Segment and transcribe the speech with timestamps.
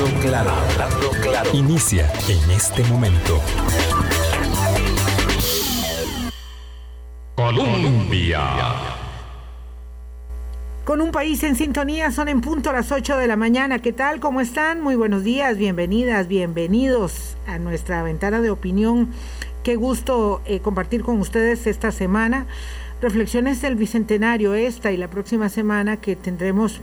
[0.00, 1.50] Hablando claro.
[1.52, 3.40] Inicia en este momento.
[7.34, 8.40] Colombia.
[10.84, 13.80] Con un país en sintonía, son en punto las 8 de la mañana.
[13.80, 14.20] ¿Qué tal?
[14.20, 14.80] ¿Cómo están?
[14.82, 19.08] Muy buenos días, bienvenidas, bienvenidos a nuestra ventana de opinión.
[19.64, 22.46] Qué gusto eh, compartir con ustedes esta semana
[23.00, 26.80] reflexiones del Bicentenario, esta y la próxima semana que tendremos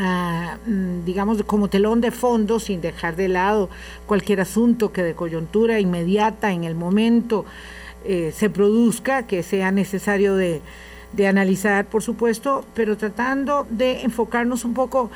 [0.00, 3.68] Mm, digamos, como telón de fondo, sin dejar de lado
[4.06, 7.44] cualquier asunto que de coyuntura inmediata en el momento
[8.06, 10.62] eh, se produzca, que sea necesario de,
[11.28, 15.10] analizar, por supuesto, pero tratando de enfocarnos un poco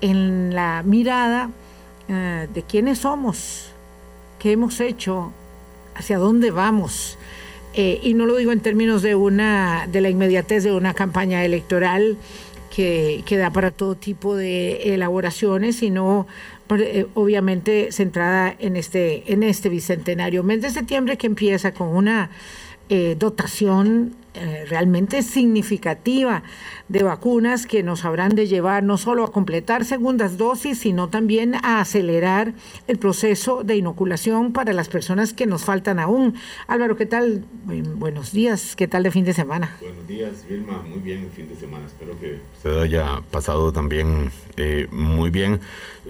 [0.00, 1.50] en la mirada
[2.08, 3.72] ah, de quiénes somos,
[4.38, 5.32] qué hemos hecho,
[5.96, 7.18] hacia dónde vamos.
[7.74, 11.44] Eh, y no lo digo en términos de una de la inmediatez de una campaña
[11.44, 12.16] electoral,
[12.78, 16.28] que, da para todo tipo de elaboraciones, sino
[16.70, 20.44] eh, obviamente centrada en este, en este bicentenario.
[20.44, 22.30] Mes de septiembre que empieza con una
[22.88, 26.44] eh, dotación eh, realmente significativa
[26.88, 31.56] de vacunas que nos habrán de llevar no solo a completar segundas dosis, sino también
[31.56, 32.54] a acelerar
[32.86, 36.34] el proceso de inoculación para las personas que nos faltan aún.
[36.68, 37.44] Álvaro, ¿qué tal?
[37.96, 39.76] buenos días, ¿qué tal de fin de semana?
[39.80, 44.30] Buenos días, Vilma, muy bien el fin de semana, espero que se haya pasado también
[44.58, 45.60] eh, muy bien.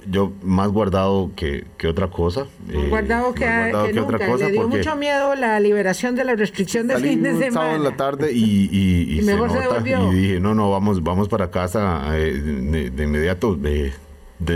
[0.07, 2.47] Yo más guardado que, que otra cosa.
[2.71, 4.47] Eh, guardado que, otra cosa.
[4.47, 7.53] Le dio mucho miedo la liberación de la restricción de fin de semana.
[7.53, 12.17] sábado en la tarde y, y, se, y dije, no, no, vamos, vamos para casa
[12.17, 13.93] eh, de, inmediato, de,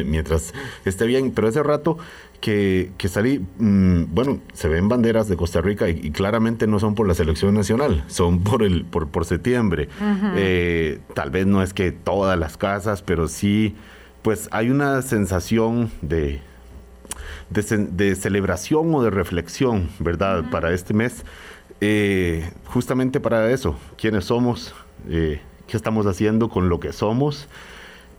[0.04, 0.54] mientras
[0.84, 1.32] esté bien.
[1.32, 1.98] Pero ese rato
[2.42, 6.96] que, que salí, mm, bueno, se ven banderas de Costa Rica y, claramente no son
[6.96, 9.88] por la selección nacional, son por el por, por septiembre.
[10.34, 13.76] Eh, tal vez no es que todas las casas, pero sí,
[14.22, 16.40] pues hay una sensación de,
[17.48, 20.50] de, celebración o de reflexión, ¿verdad?
[20.50, 21.24] Para este mes,
[21.80, 24.74] eh, justamente para eso, quiénes somos,
[25.08, 27.48] eh, qué estamos haciendo con lo que somos,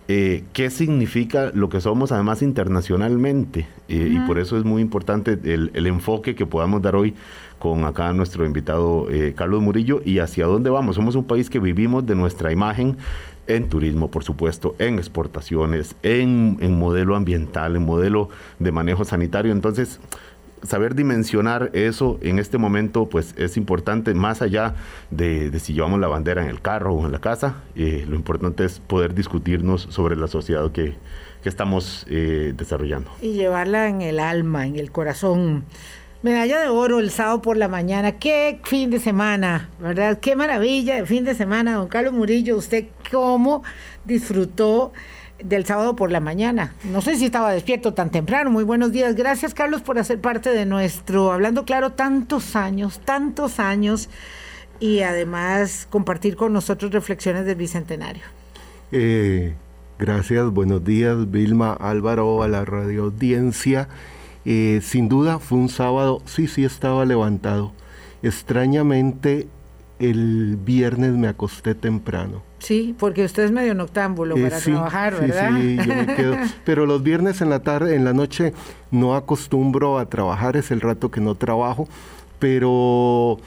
[0.07, 3.67] eh, qué significa lo que somos además internacionalmente.
[3.87, 7.13] Y por eso es muy importante el, el, enfoque que podamos dar hoy
[7.59, 10.95] con acá nuestro invitado Carlos Murillo y hacia dónde vamos.
[10.95, 12.97] Somos un país que vivimos de nuestra imagen
[13.47, 19.51] en turismo, por supuesto, en exportaciones, en, en modelo ambiental, en modelo de manejo sanitario.
[19.51, 19.99] Entonces,
[20.63, 24.75] saber dimensionar eso en este momento pues es importante más allá
[25.11, 28.65] de, si llevamos la bandera en el carro o en la casa eh, lo importante
[28.65, 30.95] es poder discutirnos sobre la sociedad que,
[31.43, 35.65] estamos eh, desarrollando y llevarla en el alma en el corazón
[36.23, 38.13] Medalla de oro el sábado por la mañana.
[38.13, 40.19] Qué fin de semana, ¿verdad?
[40.21, 42.55] Qué maravilla de fin de semana, don Carlos Murillo.
[42.55, 43.61] ¿Usted cómo
[44.05, 44.93] disfrutó
[45.43, 46.73] del sábado por la mañana?
[46.83, 48.49] No sé si estaba despierto tan temprano.
[48.49, 49.15] Muy buenos días.
[49.15, 54.09] Gracias, Carlos, por hacer parte de nuestro, hablando claro, tantos años, tantos años
[54.79, 58.23] y además compartir con nosotros reflexiones del Bicentenario.
[58.91, 59.53] Eh,
[59.97, 63.87] gracias, buenos días, Vilma Álvaro, a la radio audiencia.
[64.45, 67.71] Eh, sin duda fue un sábado, sí, sí estaba levantado.
[68.23, 69.47] Extrañamente,
[69.99, 72.41] el viernes me acosté temprano.
[72.59, 75.51] Sí, porque usted es medio noctámbulo eh, para trabajar, ¿verdad?
[75.59, 76.35] Sí, yo me quedo.
[76.65, 78.53] Pero los viernes en la tarde, en la noche,
[78.91, 81.87] no acostumbro a trabajar, es el rato que no trabajo,
[82.39, 83.39] pero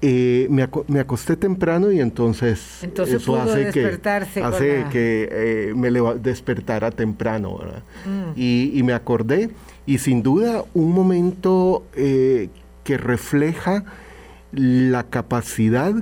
[0.00, 4.00] eh, me, me, acosté temprano y entonces, eso hace que,
[4.42, 7.82] hace que me despertara temprano, ¿verdad?
[8.06, 8.32] Mm.
[8.34, 9.50] Y, y me acordé
[9.90, 12.48] y sin duda un momento eh,
[12.84, 13.84] que refleja
[14.52, 15.94] la capacidad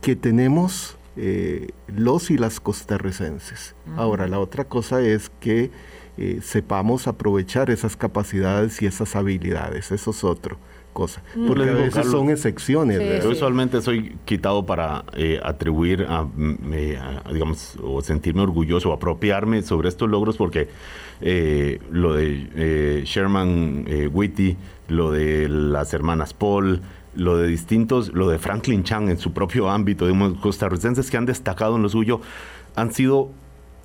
[0.00, 3.74] que tenemos eh, los y las costarricenses.
[3.96, 5.70] Ahora, la otra cosa es que
[6.16, 10.58] eh, sepamos aprovechar esas capacidades y esas habilidades, eso es otro
[10.92, 11.22] cosa.
[11.34, 11.46] Mm.
[11.46, 13.22] Porque a veces son excepciones.
[13.22, 15.04] Yo usualmente soy quitado para
[15.42, 20.68] atribuir a, a, digamos, o sentirme orgulloso, o apropiarme sobre estos logros porque
[21.24, 24.56] eh, lo de eh, Sherman eh, Whitty,
[24.88, 26.82] lo de las hermanas Paul,
[27.14, 31.26] lo de distintos, lo de Franklin Chang en su propio ámbito, digamos, costarricenses que han
[31.26, 32.20] destacado en lo suyo,
[32.74, 33.30] han sido,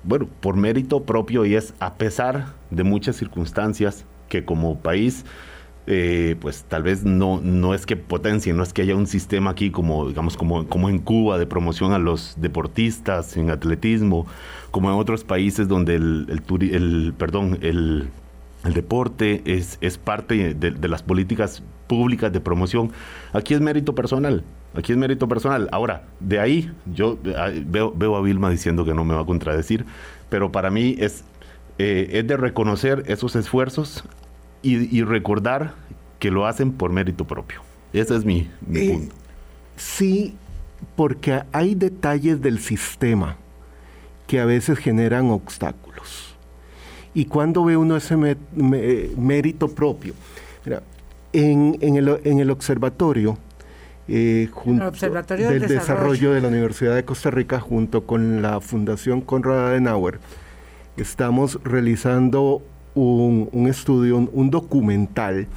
[0.04, 5.24] bueno, por mérito propio y es a pesar de muchas circunstancias que como país
[5.90, 9.52] eh, pues tal vez no, no es que potencie, no es que haya un sistema
[9.52, 14.26] aquí como, digamos, como, como en Cuba de promoción a los deportistas en atletismo,
[14.70, 18.10] como en otros países donde el, el, perdón, el,
[18.74, 22.92] deporte es, es parte de, las políticas públicas de promoción.
[23.32, 24.44] Aquí es mérito personal,
[24.74, 25.68] aquí es mérito personal.
[25.72, 27.18] Ahora, de ahí, yo
[27.66, 29.84] veo, veo a Vilma diciendo que no me va a contradecir,
[30.28, 31.24] pero para mí es
[31.78, 34.02] eh, es de reconocer esos esfuerzos
[34.62, 35.74] y, recordar
[36.18, 37.60] que lo hacen por mérito propio.
[37.92, 39.14] Ese es mi, eh, punto.
[39.76, 40.34] Sí,
[40.96, 43.36] porque hay detalles del sistema
[44.26, 46.27] que a veces generan obstáculos.
[47.18, 48.16] Y cuando ve uno ese
[48.56, 50.14] mérito propio,
[51.32, 53.36] en, el, observatorio,
[54.06, 56.32] eh, del, desarrollo.
[56.32, 60.20] de la Universidad de Costa Rica, junto con la Fundación Conrad Adenauer,
[60.96, 62.62] estamos realizando
[62.94, 65.48] un, estudio, un, documental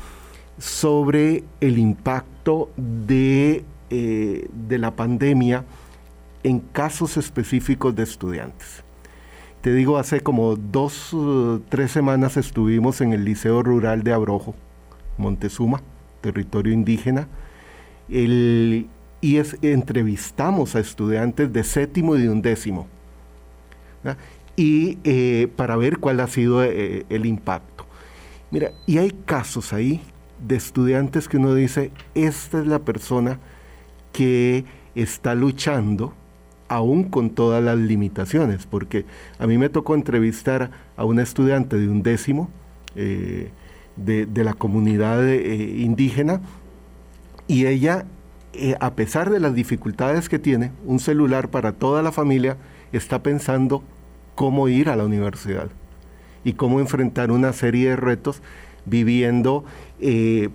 [0.58, 5.63] sobre el impacto de, eh, de la pandemia
[6.42, 8.84] en casos específicos de estudiantes.
[9.62, 14.56] Te digo, hace como dos, uh, tres semanas estuvimos en el Liceo Rural de Abrojo,
[15.19, 15.84] Montezuma,
[16.22, 17.28] territorio indígena,
[18.10, 18.88] y
[19.62, 22.88] entrevistamos a estudiantes de séptimo y de undécimo,
[24.56, 27.86] y eh, para ver cuál ha sido eh, el impacto.
[28.50, 30.02] Mira, y hay casos ahí
[30.46, 33.38] de estudiantes que uno dice, esta es la persona
[34.12, 34.66] que
[34.96, 36.16] está luchando
[36.71, 39.03] aún con todas las limitaciones, porque
[39.39, 42.50] a mí me tocó entrevistar a una estudiante de un décimo
[42.95, 43.50] eh,
[43.97, 46.39] de, la comunidad eh, indígena
[47.45, 48.06] y ella,
[48.53, 52.56] eh, a pesar de las dificultades que tiene, un celular para toda la familia,
[52.94, 53.83] está pensando
[54.35, 55.67] cómo ir a la universidad
[56.45, 58.41] y cómo enfrentar una serie de retos
[58.85, 59.65] viviendo,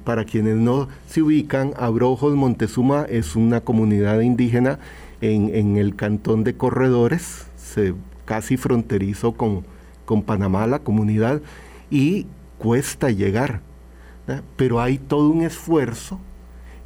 [0.02, 4.80] para quienes no se ubican, Abrojos Montezuma es una comunidad indígena
[5.34, 7.46] en, el cantón de Corredores,
[8.24, 9.64] casi fronterizo con,
[10.04, 11.42] con Panamá, la comunidad,
[11.90, 12.26] y
[12.58, 13.60] cuesta llegar.
[14.56, 16.18] Pero hay todo un esfuerzo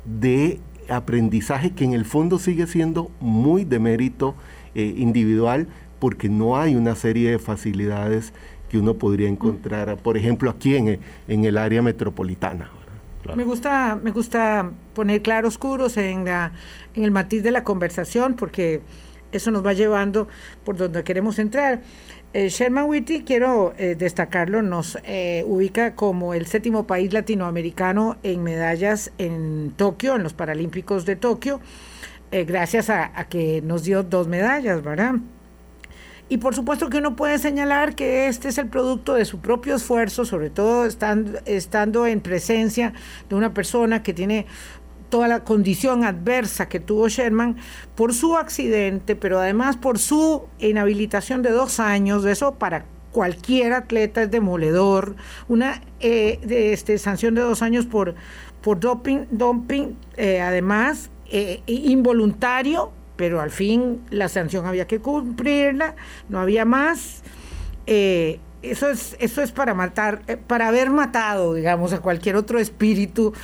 [0.05, 4.35] de aprendizaje que en el fondo sigue siendo muy de mérito
[4.75, 8.33] eh, individual porque no hay una serie de facilidades
[8.69, 10.99] que uno podría encontrar, por ejemplo, aquí en
[11.29, 12.71] el área metropolitana.
[13.35, 16.53] Me gusta, me gusta poner claroscuros en, la,
[16.95, 18.81] en el matiz de la conversación porque
[19.33, 20.29] eso nos va llevando
[20.65, 21.83] por donde queremos entrar.
[22.33, 28.43] Eh, Sherman Whitty, quiero eh, destacarlo, nos eh, ubica como el séptimo país latinoamericano en
[28.43, 31.61] medallas en Tokio, en los Paralímpicos de Tokio,
[32.31, 35.15] gracias a, a que nos dio dos medallas, ¿verdad?
[36.31, 39.75] Y por supuesto que uno puede señalar que este es el producto de su propio
[39.75, 42.93] esfuerzo, sobre todo estando, estando en presencia
[43.29, 44.47] de una persona que tiene
[45.09, 47.57] toda la condición adversa que tuvo Sherman
[47.97, 53.73] por su accidente, pero además por su inhabilitación de dos años, de eso para cualquier
[53.73, 55.17] atleta es demoledor,
[55.49, 58.15] una eh, de, este, sanción de dos años por,
[58.63, 65.95] por doping, dumping, eh, además eh, involuntario, pero al fin la sanción había que cumplirla,
[66.31, 67.21] no había más.
[67.87, 72.59] Eh, eso es, eso es para matar, eh, para haber matado, digamos, a cualquier otro
[72.59, 73.35] espíritu,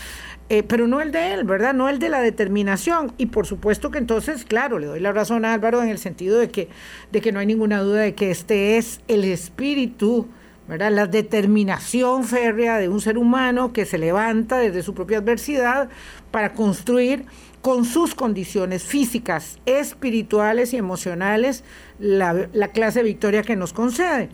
[0.49, 1.75] eh, pero no el de él, ¿verdad?
[1.75, 3.12] No el de la determinación.
[3.19, 6.38] Y por supuesto que entonces, claro, le doy la razón a Álvaro en el sentido
[6.38, 6.70] de que,
[7.12, 10.26] de que no hay ninguna duda de que este es el espíritu,
[10.69, 10.90] ¿verdad?
[10.90, 15.90] La determinación férrea de un ser humano que se levanta desde su propia adversidad
[16.31, 17.26] para construir
[17.66, 21.64] con sus condiciones físicas, espirituales y emocionales
[21.98, 24.28] la, clase de victoria que nos concede.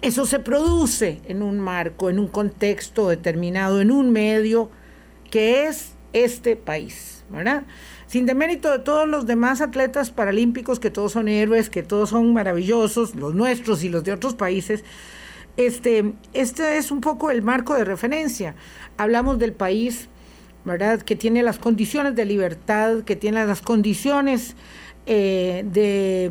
[0.00, 4.70] Eso se produce en un marco, en un contexto determinado, en un medio
[5.30, 7.64] que es este país, ¿verdad?
[8.06, 12.32] Sin demérito de todos los demás atletas paralímpicos, que todos son héroes, que todos son
[12.32, 14.84] maravillosos, los nuestros y los de otros países,
[15.58, 18.54] este, este es un poco el marco de referencia.
[18.96, 20.08] Hablamos del país
[20.64, 21.02] ¿verdad?
[21.02, 24.54] Que tiene las condiciones de libertad, que tiene las condiciones
[25.06, 26.30] eh, de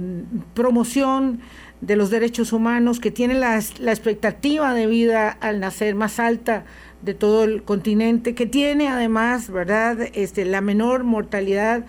[0.54, 1.42] promoción
[1.82, 6.64] de los derechos humanos, que tiene la, expectativa de vida al nacer más alta
[7.02, 11.86] de todo el continente, que tiene además, ¿verdad?, este, la menor mortalidad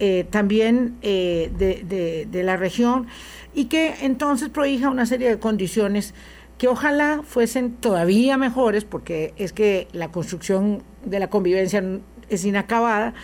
[0.00, 3.06] eh, también eh, de, de, la región
[3.54, 6.14] y que entonces prohija una serie de condiciones
[6.58, 11.82] que ojalá fuesen todavía mejores, porque es que la construcción de la convivencia
[12.28, 13.14] es inacabada,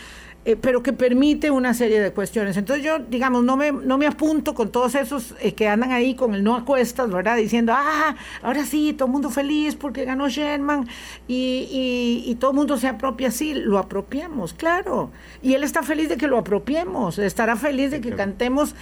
[0.46, 2.56] eh, pero que permite una serie de cuestiones.
[2.56, 6.14] Entonces yo, digamos, no me, no me apunto con todos esos eh, que andan ahí
[6.14, 7.37] con el no a cuestas, ¿verdad?
[7.37, 10.88] Diciendo, ah, ahora sí, todo el mundo feliz porque ganó Sherman
[11.28, 15.10] y, y, todo el mundo se apropia, sí, lo apropiamos, claro.
[15.42, 18.75] Y él está feliz de que lo apropiemos, estará feliz de que cantemos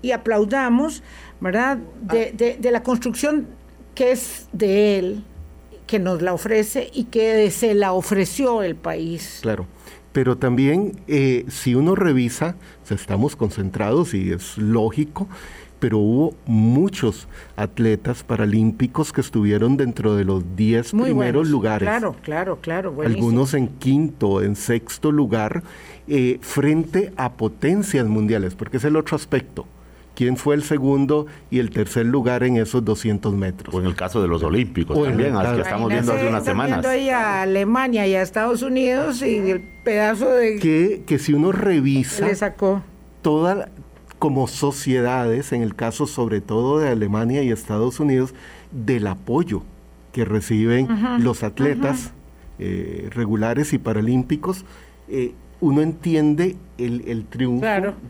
[0.00, 1.02] y aplaudamos,
[1.40, 1.76] ¿verdad?
[2.00, 3.48] De, de, de la construcción
[3.94, 5.24] que es de él,
[5.92, 9.40] que nos la ofrece y que se la ofreció el país.
[9.42, 9.66] Claro.
[10.14, 12.56] Pero también, eh, si uno revisa,
[12.88, 15.28] estamos concentrados y es lógico
[15.78, 21.88] pero hubo muchos atletas paralímpicos que estuvieron dentro de los 10 primeros lugares.
[21.88, 22.94] Claro, claro, claro.
[23.04, 25.64] Algunos en quinto, en sexto lugar,
[26.06, 29.66] eh, frente a potencias mundiales, porque es el otro aspecto
[30.14, 33.74] quién fue el segundo y el tercer lugar en esos 200 metros.
[33.74, 36.80] O en el caso de los Olímpicos también, al que estamos viendo hace unas semanas.
[36.80, 40.58] Viendo ahí a Alemania y a Estados Unidos y el pedazo de...
[40.58, 42.26] Que, que si uno revisa...
[42.26, 42.82] Le sacó.
[43.22, 43.70] Toda,
[44.18, 48.34] como sociedades, en el caso sobre todo de Alemania y Estados Unidos,
[48.70, 49.62] del apoyo
[50.12, 50.88] que reciben
[51.20, 52.12] los atletas
[52.58, 54.64] eh, regulares y paralímpicos,
[55.08, 57.64] eh, uno entiende el, triunfo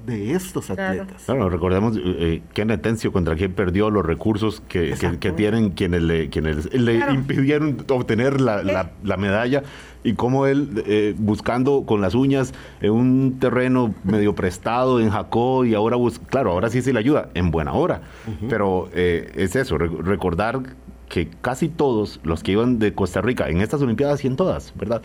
[0.07, 1.25] de estos atletas.
[1.27, 4.95] Claro, recordemos eh, Kenneth Tencio contra quien perdió los recursos que,
[5.37, 9.63] tienen quienes le, quienes le impidieron obtener la, la, medalla
[10.03, 15.67] y cómo él, eh, buscando con las uñas en un terreno medio prestado en Jacó
[15.67, 15.99] y ahora,
[16.31, 18.01] claro, ahora sí se le ayuda, en buena hora.
[18.49, 20.63] Pero eh, es eso, recordar
[21.11, 24.73] que casi todos los que iban de Costa Rica en estas Olimpiadas y en todas,
[24.75, 25.03] ¿verdad?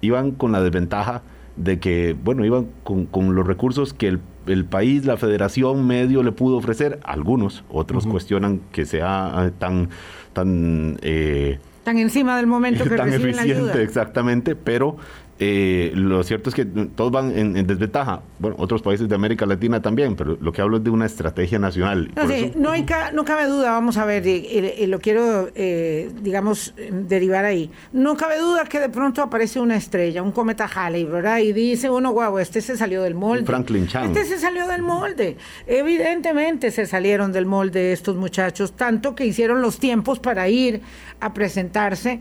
[0.00, 1.22] Iban con la desventaja
[1.56, 6.56] de que, bueno, iban con, los recursos que el, país, la federación medio le pudo
[6.56, 9.90] ofrecer, algunos, otros cuestionan que sea tan,
[10.32, 13.82] tan, eh, tan encima del momento que tan eficiente, la ayuda.
[13.82, 14.96] exactamente, pero
[15.44, 18.22] eh, lo cierto es que todos van en, desventaja.
[18.38, 21.58] Bueno, otros países de América Latina también, pero lo que hablo es de una estrategia
[21.58, 22.12] nacional.
[22.14, 22.22] No,
[22.60, 27.72] no, hay no cabe duda, vamos a ver, y, lo quiero, eh, digamos, derivar ahí.
[27.92, 31.38] No cabe duda que de pronto aparece una estrella, un cometa Halley, ¿verdad?
[31.38, 33.44] Y dice uno, guau, este se salió del molde.
[33.44, 34.16] Franklin Chang.
[34.16, 35.38] Este se salió del molde.
[35.66, 40.82] Evidentemente se salieron del molde estos muchachos, tanto que hicieron los tiempos para ir
[41.18, 42.20] a presentarse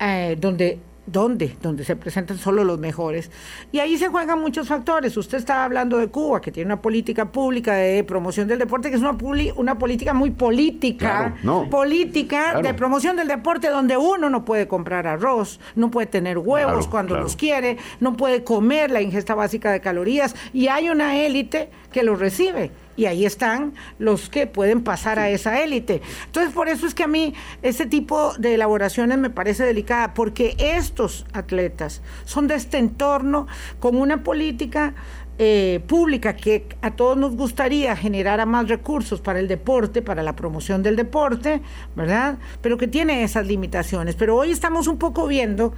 [0.00, 1.56] eh, donde ¿Dónde?
[1.60, 3.30] Donde se presentan solo los mejores.
[3.72, 5.16] Y ahí se juegan muchos factores.
[5.16, 8.96] Usted estaba hablando de Cuba, que tiene una política pública de promoción del deporte, que
[8.96, 9.16] es una,
[9.56, 11.34] una política muy política.
[11.70, 16.86] política de promoción del deporte, donde uno no puede comprar arroz, no puede tener huevos
[16.86, 21.70] cuando los quiere, no puede comer la ingesta básica de calorías, y hay una élite
[21.90, 26.02] que lo recibe y ahí están los que pueden pasar a esa élite.
[26.26, 30.54] Entonces, por eso es que a mí ese tipo de elaboraciones me parece delicada, porque
[30.58, 33.46] estos atletas son de este entorno
[33.80, 34.94] con una política
[35.38, 40.36] eh, pública que a todos nos gustaría generar más recursos para el deporte, para la
[40.36, 41.62] promoción del deporte,
[41.96, 42.38] ¿verdad?
[42.60, 44.14] Pero que tiene esas limitaciones.
[44.14, 45.72] Pero hoy estamos un poco viendo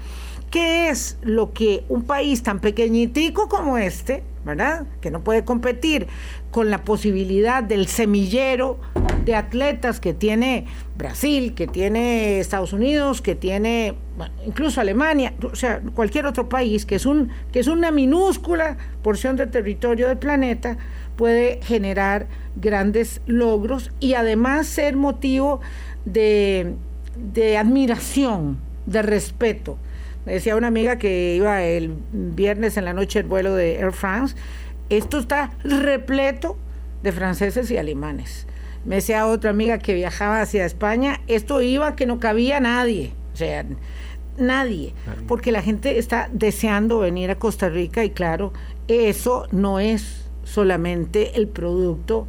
[0.51, 4.87] qué es lo que un país tan pequeñitico como este, ¿verdad?
[5.01, 6.09] Que no puede competir
[6.55, 8.79] con la posibilidad del semillero
[9.25, 13.97] de atletas que tiene Brasil, que tiene Estados Unidos, que tiene
[14.47, 19.35] incluso Alemania, o sea, cualquier otro país que es un que es una minúscula porción
[19.35, 20.79] de territorio del planeta
[21.17, 25.61] puede generar grandes logros y además ser motivo
[26.05, 26.75] de,
[27.17, 29.77] de admiración, de respeto.
[30.25, 33.93] Me decía una amiga que iba el viernes en la noche el vuelo de Air
[33.93, 34.37] France
[34.91, 36.57] esto está repleto
[37.03, 38.47] de franceses y alemanes.
[38.85, 43.37] Me decía otra amiga que viajaba hacia España, esto iba que no cabía nadie, o
[43.37, 43.65] sea,
[44.37, 44.93] nadie,
[45.27, 48.53] porque la gente está deseando venir a Costa Rica y claro,
[48.89, 52.27] eso no es solamente el producto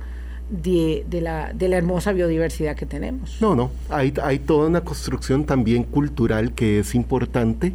[0.49, 3.37] de, la, de la hermosa biodiversidad que tenemos.
[3.41, 7.73] No, no, hay, hay toda una construcción también cultural que es importante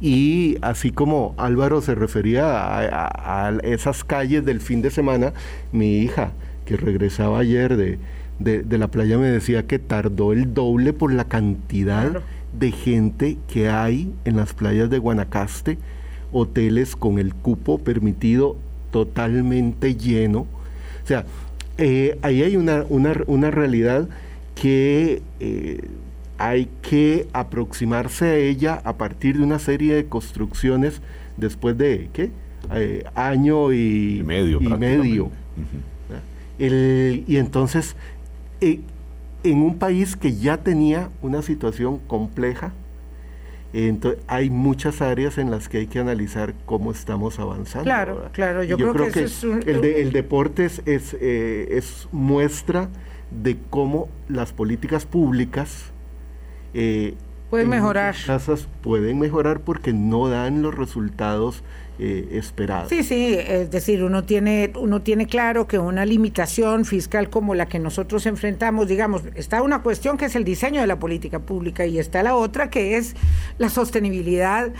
[0.00, 5.32] y así como Álvaro se refería a, esas calles del fin de semana,
[5.72, 6.32] mi hija,
[6.64, 7.98] que regresaba ayer de,
[8.38, 12.22] de, la playa, me decía que tardó el doble por la cantidad
[12.58, 15.78] de gente que hay en las playas de Guanacaste,
[16.32, 18.56] hoteles con el cupo permitido
[18.90, 20.40] totalmente lleno.
[20.40, 21.24] O sea,
[21.78, 24.08] eh, ahí hay una, una, una realidad
[24.54, 25.22] que...
[25.40, 25.80] Eh,
[26.38, 31.00] hay que aproximarse a ella a partir de una serie de construcciones
[31.36, 32.30] después de ¿qué?
[32.74, 34.60] Eh, año y, medio.
[34.60, 35.30] Y, medio.
[36.58, 37.96] y entonces,
[38.60, 38.80] eh,
[39.44, 42.72] en un país que ya tenía una situación compleja,
[43.72, 47.84] entonces, hay muchas áreas en las que hay que analizar cómo estamos avanzando.
[47.84, 49.26] Claro, claro, yo, creo, que,
[49.70, 52.88] el, el, deporte es, es, eh, es muestra
[53.30, 55.92] de cómo las políticas públicas
[56.78, 57.14] eh,
[57.48, 58.14] pueden mejorar.
[58.26, 61.62] Casas pueden mejorar porque no dan los resultados
[61.98, 62.90] eh, esperado.
[62.90, 67.64] Sí, sí, es decir, uno tiene, uno tiene claro que una limitación fiscal como la
[67.66, 71.86] que nosotros enfrentamos, digamos, está una cuestión que es el diseño de la política pública
[71.86, 73.16] y está la otra que es
[73.56, 74.70] la sostenibilidad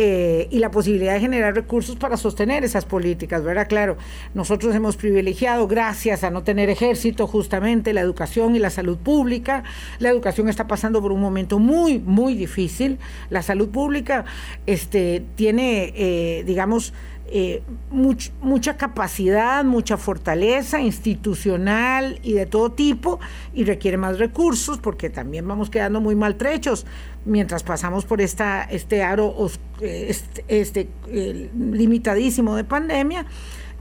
[0.00, 3.66] eh, y la posibilidad de generar recursos para sostener esas políticas, ¿verdad?
[3.66, 3.96] Claro,
[4.32, 9.64] nosotros hemos privilegiado, gracias a no tener ejército, justamente la educación y la salud pública.
[9.98, 13.00] La educación está pasando por un momento muy, muy difícil.
[13.28, 14.24] La salud pública
[14.66, 16.92] este, tiene, eh, digamos,
[17.30, 23.20] eh, mucha capacidad, mucha fortaleza institucional y de todo tipo
[23.52, 26.86] y requiere más recursos porque también vamos quedando muy maltrechos.
[27.24, 29.34] Mientras pasamos por esta, este aro
[29.82, 33.26] este, este eh, limitadísimo de pandemia,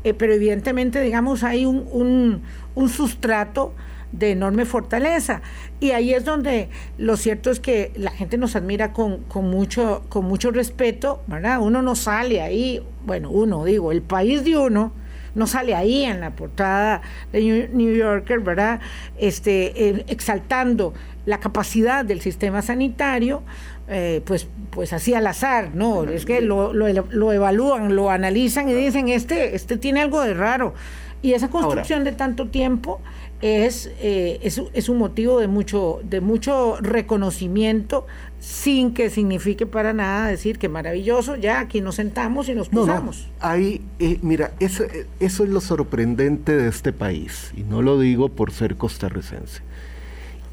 [0.03, 2.41] eh, pero evidentemente digamos hay un,
[2.75, 3.73] un sustrato
[4.11, 5.41] de enorme fortaleza.
[5.79, 10.03] Y ahí es donde lo cierto es que la gente nos admira con, con, mucho,
[10.09, 11.59] con mucho respeto, ¿verdad?
[11.61, 14.91] Uno no sale ahí, bueno, uno, digo, el país de uno
[15.35, 18.79] no sale ahí en la portada de New Yorker, ¿verdad?
[19.17, 20.93] Este, exaltando
[21.25, 23.43] la capacidad del sistema sanitario,
[23.87, 26.03] eh, pues, pues así al azar, ¿no?
[26.05, 30.33] Es que lo, lo, lo, evalúan, lo analizan y dicen, este, este tiene algo de
[30.33, 30.73] raro.
[31.21, 32.99] Y esa construcción de tanto tiempo
[33.41, 38.08] es, eh, es, es, un motivo de mucho, de mucho reconocimiento
[38.39, 43.27] sin que signifique para nada decir que maravilloso, ya aquí nos sentamos y nos posamos.
[43.39, 44.86] ahí, eh, mira, eso,
[45.20, 49.62] eso es lo sorprendente de este país, y no lo digo por ser costarricense,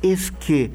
[0.02, 0.70] es que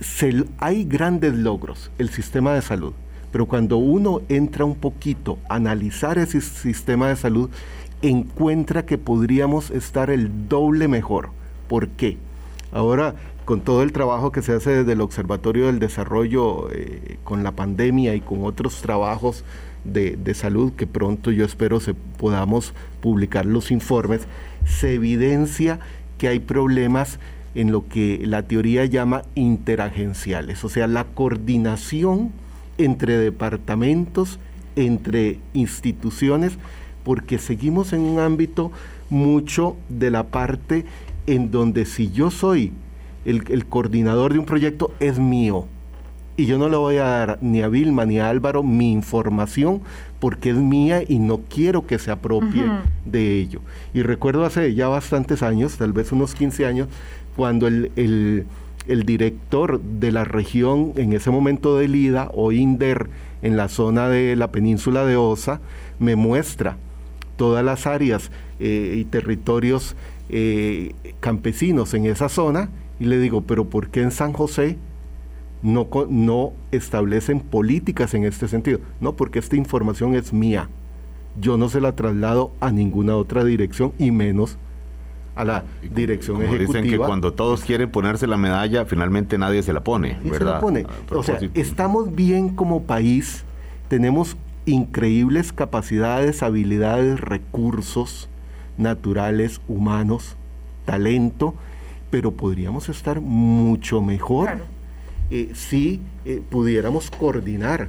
[0.00, 2.92] se, hay grandes logros, el sistema de salud,
[3.32, 7.50] pero cuando uno entra un poquito a analizar ese sistema de salud,
[8.02, 11.30] encuentra que podríamos estar el doble mejor.
[11.68, 12.18] ¿Por qué?
[12.72, 17.42] Ahora, con todo el trabajo que se hace desde el Observatorio del Desarrollo eh, con
[17.42, 19.44] la pandemia y con otros trabajos
[19.84, 24.28] de, de, salud que pronto yo espero se podamos publicar los informes,
[24.64, 25.80] se evidencia
[26.18, 27.18] que hay problemas
[27.54, 32.30] en lo que la teoría llama interagenciales, o sea, la coordinación
[32.78, 34.38] entre departamentos,
[34.76, 36.58] entre instituciones,
[37.04, 38.70] porque seguimos en un ámbito
[39.10, 40.84] mucho de la parte
[41.26, 42.72] en donde si yo soy
[43.24, 45.66] el, coordinador de un proyecto es mío.
[46.36, 49.82] Y yo no le voy a dar ni a Vilma ni a Álvaro mi información
[50.18, 52.64] porque es mía y no quiero que se apropie
[53.04, 53.60] de ello.
[53.92, 56.88] Y recuerdo hace ya bastantes años, tal vez unos 15 años,
[57.36, 58.46] cuando el,
[58.86, 63.08] el director de la región, en ese momento de Lida o INDER,
[63.42, 65.60] en la zona de la península de Osa,
[65.98, 66.76] me muestra
[67.36, 69.96] todas las áreas eh, y territorios
[70.28, 74.78] eh, campesinos en esa zona y le digo, pero ¿por qué en San José
[75.62, 78.80] no, no establecen políticas en este sentido?
[79.00, 80.68] No, porque esta información es mía.
[81.40, 84.58] Yo no se la traslado a ninguna otra dirección y menos
[85.34, 85.64] a la
[85.94, 86.80] dirección como ejecutiva.
[86.82, 90.60] Dicen que cuando todos quieren ponerse la medalla, finalmente nadie se la pone, ¿verdad?
[90.60, 90.86] pone.
[91.10, 93.44] O sea, estamos bien como país,
[93.88, 98.28] tenemos increíbles capacidades, habilidades, recursos
[98.76, 100.36] naturales, humanos,
[100.84, 101.54] talento,
[102.10, 104.60] pero podríamos estar mucho mejor
[105.30, 107.88] eh, si eh, pudiéramos coordinar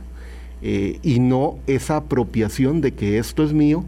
[0.62, 3.83] eh, y no esa apropiación de que esto es mío.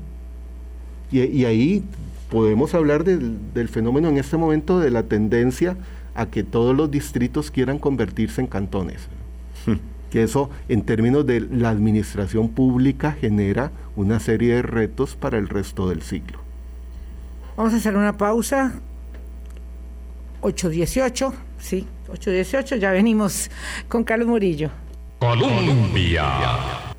[1.11, 1.83] Y, ahí
[2.29, 5.77] podemos hablar del, del fenómeno en este momento de la tendencia
[6.13, 9.07] a que todos los distritos quieran convertirse en cantones.
[10.09, 15.49] Que eso en términos de la administración pública genera una serie de retos para el
[15.49, 16.39] resto del siglo.
[17.57, 18.73] Vamos a hacer una pausa.
[20.41, 23.49] 8.18, sí, 8.18, ya venimos
[23.87, 24.69] con Carlos Murillo.
[25.19, 26.25] Colombia.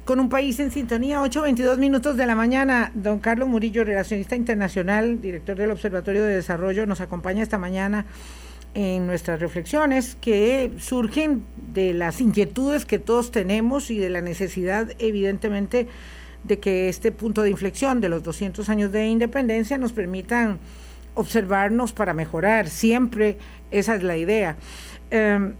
[0.04, 2.90] Con un país en sintonía, 8.22 minutos de la mañana.
[2.94, 8.06] Don Carlos Murillo, relacionista internacional, director del Observatorio de Desarrollo, nos acompaña esta mañana
[8.76, 14.92] en nuestras reflexiones que surgen de las inquietudes que todos tenemos y de la necesidad,
[14.98, 15.88] evidentemente,
[16.44, 20.58] de que este punto de inflexión de los 200 años de independencia nos permitan
[21.14, 22.68] observarnos para mejorar.
[22.68, 23.38] Siempre
[23.70, 24.58] esa es la idea.
[25.10, 25.54] Em,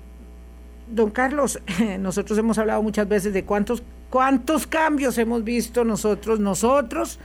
[0.87, 1.59] don Carlos,
[1.98, 7.18] nosotros hemos hablado muchas veces de cuántos, cuántos cambios hemos visto nosotros, nosotros,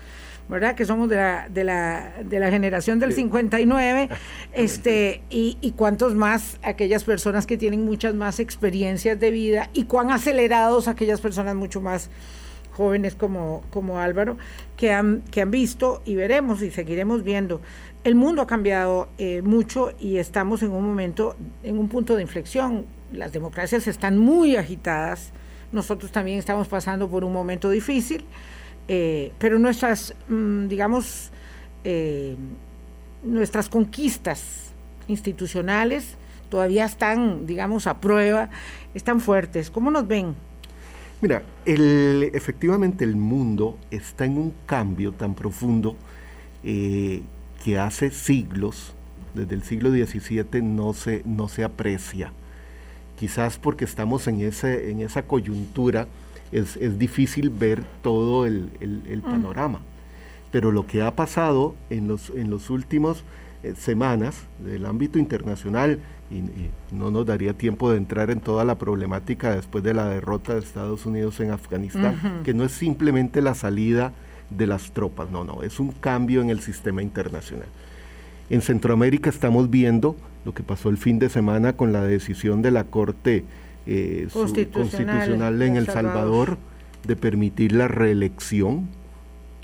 [0.52, 0.76] ¿verdad?
[0.76, 4.10] Que somos de la, de la, de la generación del 59,
[4.54, 9.86] este, y, y, cuántos más aquellas personas que tienen muchas más experiencias de vida y
[9.86, 12.10] cuán acelerados aquellas personas mucho más
[12.74, 14.38] jóvenes como, como Álvaro,
[14.76, 17.62] que han, que han visto y veremos y seguiremos viendo.
[18.04, 22.24] El mundo ha cambiado eh, mucho y estamos en un momento, en un punto de
[22.24, 22.86] inflexión.
[23.14, 25.32] Las democracias están muy agitadas.
[25.72, 28.26] Nosotros también estamos pasando por un momento difícil
[28.88, 31.32] eh, pero nuestras, mm, digamos,
[31.84, 32.36] eh,
[33.24, 34.72] nuestras conquistas
[35.08, 36.16] institucionales
[36.50, 38.50] todavía están, digamos, a prueba,
[38.94, 39.72] están fuertes.
[39.72, 40.36] ¿Cómo nos ven?
[41.22, 45.96] Mira, el, efectivamente el mundo está en un cambio tan profundo
[46.64, 47.22] eh,
[47.64, 48.94] que hace siglos,
[49.36, 52.34] desde el siglo XVII, no se, no se aprecia.
[53.20, 56.08] Quizás porque estamos en, ese, en esa coyuntura,
[56.52, 59.22] es, difícil ver todo el, mm.
[59.22, 59.82] panorama.
[60.52, 63.24] Pero lo que ha pasado en los, en los últimos
[63.64, 66.44] eh, semanas del ámbito internacional, y,
[66.94, 70.60] no nos daría tiempo de entrar en toda la problemática después de la derrota de
[70.60, 74.14] Estados Unidos en Afganistán, que no es simplemente la salida
[74.50, 77.68] de las tropas, no, no, es un cambio en el sistema internacional.
[78.50, 82.72] En Centroamérica estamos viendo lo que pasó el fin de semana con la decisión de
[82.72, 83.46] la Corte
[83.86, 86.58] eh, constitucional, en El Salvador
[87.06, 88.90] de permitir la reelección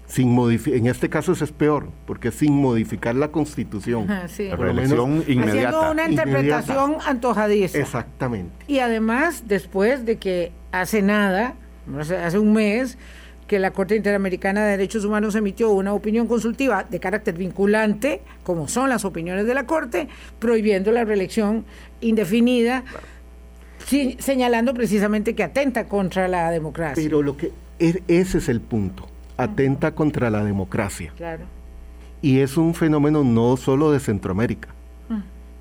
[0.08, 4.08] sin en este caso eso es peor, porque sin modificar la constitución.
[4.08, 5.70] La reelección inmediata.
[5.70, 7.78] Haciendo una interpretación antojadiza.
[7.78, 8.54] Exactamente.
[8.68, 11.56] Y además, después de que hace nada,
[12.24, 12.98] hace un mes,
[13.48, 18.68] que la Corte Interamericana de Derechos Humanos emitió una opinión consultiva de carácter vinculante, como
[18.68, 20.08] son las opiniones de la Corte,
[20.40, 21.66] prohibiendo la reelección
[22.02, 22.84] indefinida,
[24.20, 27.02] señalando precisamente que atenta contra la democracia.
[27.02, 31.14] Pero lo que e, ese es el punto, atenta contra la democracia.
[31.16, 31.46] Claro.
[32.22, 34.70] Y es un fenómeno no solo de Centroamérica.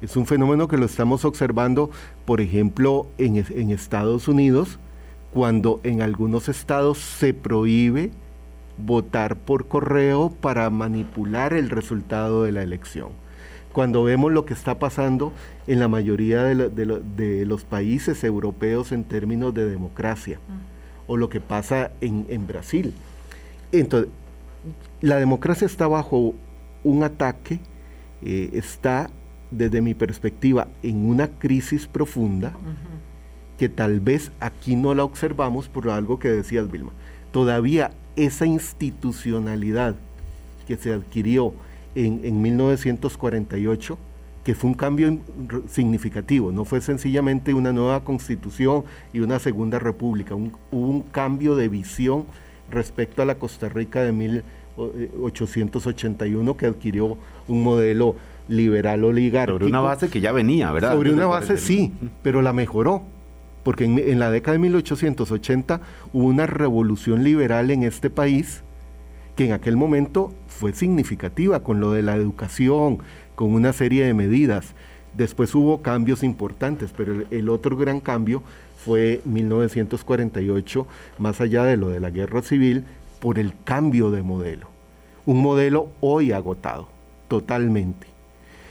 [0.02, 1.90] Es un fenómeno que lo estamos observando,
[2.26, 4.78] por ejemplo, en, en Estados Unidos,
[5.32, 8.10] cuando en algunos estados se prohíbe
[8.76, 13.08] votar por correo para manipular el resultado de la elección.
[13.72, 15.32] Cuando vemos lo que está pasando
[15.66, 20.38] en la mayoría de, los países europeos en términos de democracia,
[21.06, 22.92] o lo que pasa en, Brasil.
[23.72, 24.10] Entonces,
[25.00, 26.34] la democracia está bajo
[26.84, 27.60] un ataque,
[28.22, 29.10] eh, está
[29.50, 32.52] desde mi perspectiva en una crisis profunda
[33.58, 36.92] que tal vez aquí no la observamos por algo que decías, Vilma.
[37.32, 39.96] Todavía esa institucionalidad
[40.66, 41.54] que se adquirió
[41.94, 43.98] en, 1948,
[44.46, 45.18] que fue un cambio
[45.66, 51.68] significativo, no fue sencillamente una nueva constitución y una segunda república, hubo un cambio de
[51.68, 52.26] visión
[52.70, 58.14] respecto a la Costa Rica de 1881 que adquirió un modelo
[58.46, 59.58] liberal oligárquico.
[59.58, 60.92] Sobre una base que ya venía, ¿verdad?
[60.92, 63.02] Sobre una base sí, pero la mejoró
[63.64, 65.80] porque en, la década de 1880
[66.12, 68.62] hubo una revolución liberal en este país
[69.34, 73.00] que en aquel momento fue significativa con lo de la educación,
[73.36, 74.74] con una serie de medidas.
[75.14, 78.42] Después hubo cambios importantes, pero el, otro gran cambio
[78.84, 80.86] fue 1948,
[81.18, 82.84] más allá de lo de la guerra civil,
[83.20, 84.66] por el cambio de modelo.
[85.24, 86.88] Un modelo hoy agotado,
[87.28, 88.15] totalmente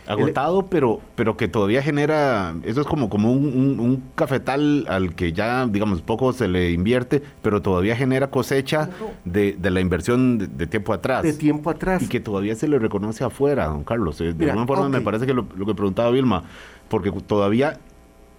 [0.07, 5.65] agotado, pero, pero que todavía genera, eso es como, como un, cafetal al que ya,
[5.67, 8.89] digamos, poco se le invierte, pero todavía genera cosecha
[9.23, 11.23] de, la inversión de, tiempo atrás.
[11.23, 12.03] De tiempo atrás.
[12.03, 14.19] Y que todavía se le reconoce afuera, don Carlos.
[14.21, 16.43] Eh, de alguna forma me parece que lo, lo que preguntaba Vilma,
[16.89, 17.79] porque todavía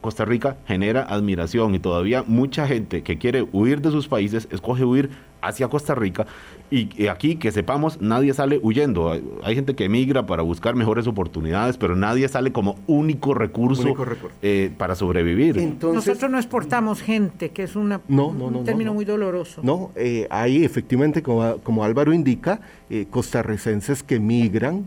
[0.06, 4.84] Costa Rica genera admiración y todavía mucha gente que quiere huir de sus países escoge
[4.84, 5.10] huir
[5.42, 6.26] hacia Costa Rica
[6.70, 9.10] y, aquí que sepamos nadie sale huyendo.
[9.42, 13.94] Hay, gente que emigra para buscar mejores oportunidades, pero nadie sale como único recurso,
[14.42, 15.56] eh, para sobrevivir.
[15.82, 19.60] Nosotros no exportamos gente, que es una, un término muy doloroso.
[19.64, 24.86] No, eh, hay efectivamente, como, Álvaro indica, eh, costarricenses que migran,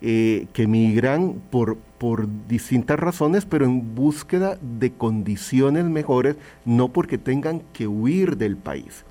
[0.00, 7.62] que migran por, por distintas razones, pero en búsqueda de condiciones mejores, no porque tengan
[7.72, 9.04] que huir del país.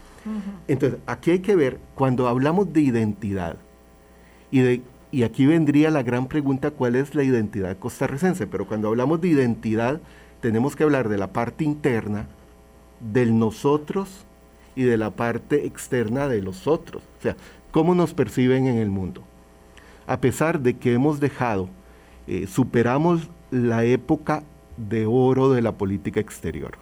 [0.68, 3.58] Entonces, aquí hay que ver, cuando hablamos de identidad,
[4.52, 8.48] y, de, y aquí vendría la gran pregunta, ¿cuál es la identidad costarricense?
[8.48, 10.02] Pero cuando hablamos de identidad,
[10.42, 12.28] tenemos que hablar de la parte interna,
[13.00, 14.26] del nosotros
[14.76, 17.04] y de la parte externa de los otros.
[17.20, 17.36] O sea,
[17.72, 19.24] cómo nos perciben en el mundo.
[20.10, 21.70] A pesar de que hemos dejado,
[22.28, 24.44] eh, superamos la época
[24.78, 26.78] de oro de la política exterior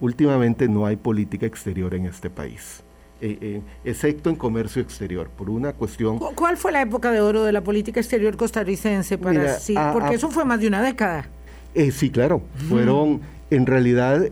[0.00, 2.82] últimamente no hay política exterior en este país.
[3.20, 6.18] Eh, eh, excepto en comercio exterior, por una cuestión...
[6.18, 9.16] ¿Cuál fue la época de oro de la política exterior costarricense?
[9.16, 9.74] Para sí?
[9.92, 11.26] Porque eso fue más de una década.
[11.74, 14.28] Eh, sí, claro, fueron en realidad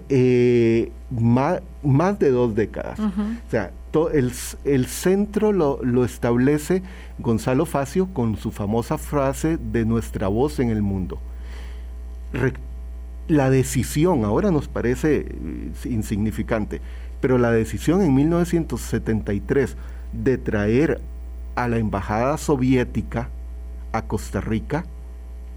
[1.11, 2.99] más, más, de dos décadas.
[3.01, 3.71] O sea,
[4.13, 6.83] el, centro lo, lo, establece
[7.19, 11.19] Gonzalo Facio con su famosa frase de nuestra voz en el mundo.
[13.29, 16.81] La decisión, ahora nos parece eh, insignificante,
[17.21, 19.77] pero la decisión en 1973
[20.13, 21.01] de traer
[21.55, 23.29] a la embajada soviética
[23.93, 24.85] a Costa Rica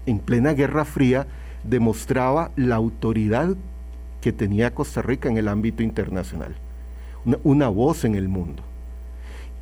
[0.06, 1.26] en plena Guerra Fría
[1.64, 3.56] demostraba la autoridad
[4.20, 6.54] que tenía Costa Rica en el ámbito internacional,
[7.42, 8.62] una, voz en el mundo.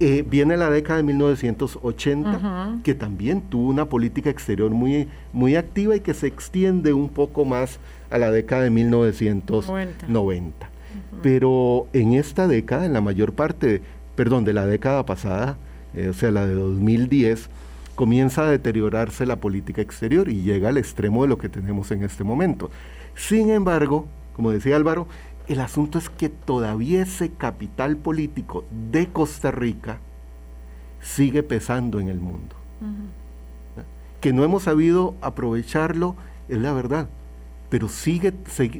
[0.00, 5.94] Eh, viene la década de 1980, que también tuvo una política exterior muy, muy activa
[5.94, 7.78] y que se extiende un poco más
[8.10, 10.70] a la década de 1990.
[11.22, 13.82] Pero en esta década, en la mayor parte,
[14.16, 15.56] perdón, de la década pasada,
[15.94, 17.48] eh, o sea, la de 2010,
[17.94, 22.02] comienza a deteriorarse la política exterior y llega al extremo de lo que tenemos en
[22.02, 22.70] este momento.
[23.14, 25.06] Sin embargo, como decía Álvaro,
[25.46, 29.98] el asunto es que todavía ese capital político de Costa Rica
[31.00, 32.56] sigue pesando en el mundo.
[34.20, 36.16] Que no hemos sabido aprovecharlo,
[36.48, 37.08] es la verdad,
[37.68, 38.32] pero sigue,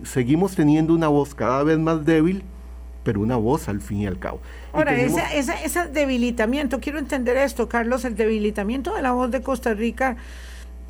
[0.05, 2.43] seguimos teniendo una voz cada vez más débil,
[3.03, 4.41] pero una voz al fin y al cabo.
[4.73, 10.17] Ahora, ese, debilitamiento, quiero entender esto, Carlos, el debilitamiento de la voz de Costa Rica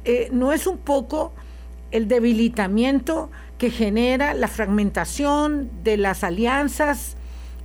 [0.05, 1.33] eh, no es un poco
[1.91, 7.17] el debilitamiento que genera la fragmentación de las alianzas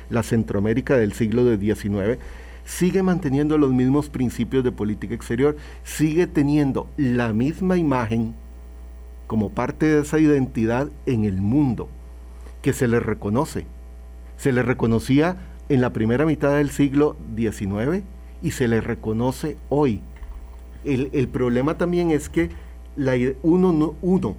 [0.10, 2.20] la Centroamérica del siglo XIX,
[2.66, 8.34] sigue manteniendo los mismos principios de política exterior, sigue teniendo la misma imagen
[9.28, 11.90] como parte de esa identidad en el mundo,
[12.62, 13.66] que se le reconoce.
[14.38, 15.38] Se le reconocía
[15.70, 18.04] en la primera mitad del siglo XIX
[18.42, 20.02] y se le reconoce hoy
[20.84, 22.50] el, problema también es que
[22.96, 23.14] la,
[23.44, 24.36] uno, no, uno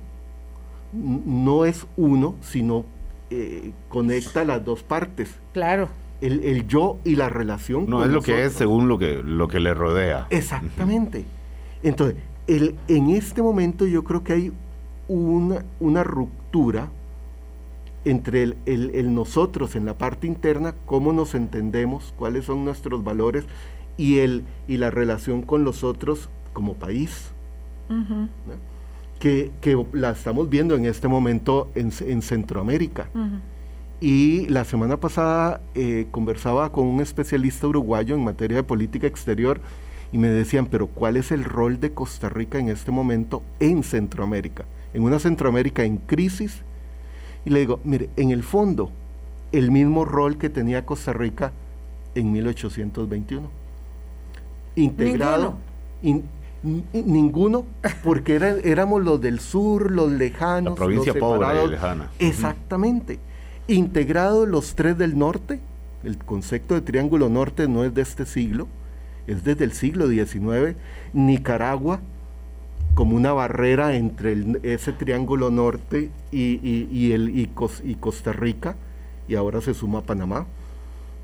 [0.93, 2.85] no es uno, sino
[3.31, 5.35] eh, conecta las dos partes.
[5.53, 5.89] Claro.
[6.21, 7.87] El, yo y la relación.
[7.89, 10.29] No es lo que es según lo que, lo que le rodea.
[10.31, 11.25] Exactamente.
[11.83, 14.53] Entonces, el, en este momento yo creo que hay
[15.09, 16.91] una, una ruptura
[18.05, 23.45] entre el, el, nosotros en la parte interna, cómo nos entendemos, cuáles son nuestros valores
[23.97, 27.31] y, el, y la relación con los otros como país.
[29.19, 33.09] que, la estamos viendo en este momento en, Centroamérica.
[34.01, 39.61] Y la semana pasada eh, conversaba con un especialista uruguayo en materia de política exterior
[40.11, 43.85] y me decían, pero ¿cuál es el rol de Costa Rica en este momento en
[43.85, 44.65] Centroamérica?
[44.93, 46.63] En una Centroamérica en crisis.
[47.45, 48.91] Y le digo, mire, en el fondo,
[49.53, 51.53] el mismo rol que tenía Costa Rica
[52.17, 53.62] en 1821
[54.77, 55.57] integrado.
[56.63, 57.65] ninguno,
[58.05, 60.73] porque éramos los del sur, los lejanos.
[60.73, 62.11] La provincia pobre y lejana.
[62.19, 63.19] Exactamente.
[63.69, 65.61] Integrados los tres del norte,
[66.05, 68.69] el concepto de triángulo norte no es de este siglo,
[69.27, 70.77] es desde el siglo XIX.
[71.13, 72.01] Nicaragua
[72.95, 77.47] como una barrera entre ese triángulo norte y, el, y
[77.97, 78.77] Costa Rica,
[79.29, 80.47] y ahora se suma Panamá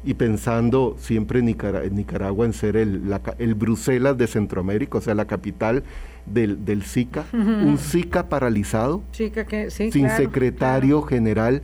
[0.04, 3.02] y pensando siempre en, Nicaragua en ser el,
[3.38, 5.82] el, Bruselas de Centroamérica, o sea, la capital
[6.26, 11.62] del, del SICA, un SICA paralizado, sin secretario general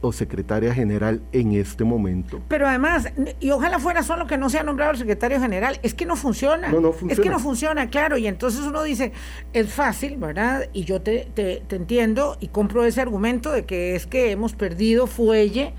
[0.00, 2.42] o secretaria general en este momento.
[2.48, 3.08] Pero además,
[3.40, 6.68] y ojalá fuera solo que no sea nombrado el secretario general, es que no funciona.
[6.68, 7.12] No, no funciona.
[7.12, 9.12] Es que no funciona, claro, y entonces uno dice,
[9.52, 10.68] es fácil, ¿verdad?
[10.74, 14.52] Y yo te, te, te entiendo y compro ese argumento de que es que hemos
[14.52, 15.72] perdido fuelle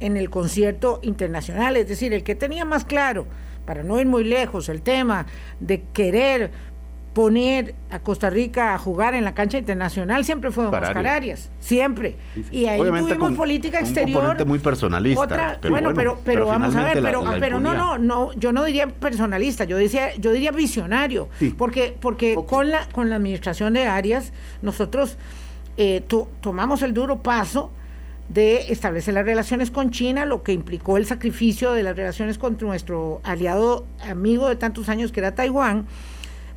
[0.00, 3.26] en el concierto internacional, es decir, el que tenía más claro,
[3.64, 5.26] para no ir muy lejos, el tema
[5.60, 6.50] de querer
[7.18, 12.14] poner a Costa Rica a jugar en la cancha internacional siempre fue Oscar Arias, siempre.
[12.52, 14.36] Y ahí tuvimos política exterior.
[14.40, 15.58] Un muy personalista.
[15.68, 19.64] bueno, pero, pero, vamos a ver, pero, pero no, no, no, yo no diría personalista,
[19.64, 24.32] yo decía, yo diría visionario, porque, porque con la, con la administración de Arias,
[24.62, 25.16] nosotros
[25.76, 26.04] eh,
[26.40, 27.72] tomamos el duro paso
[28.28, 32.58] de establecer las relaciones con China, lo que implicó el sacrificio de las relaciones con
[32.60, 35.86] nuestro aliado amigo de tantos años que era Taiwán,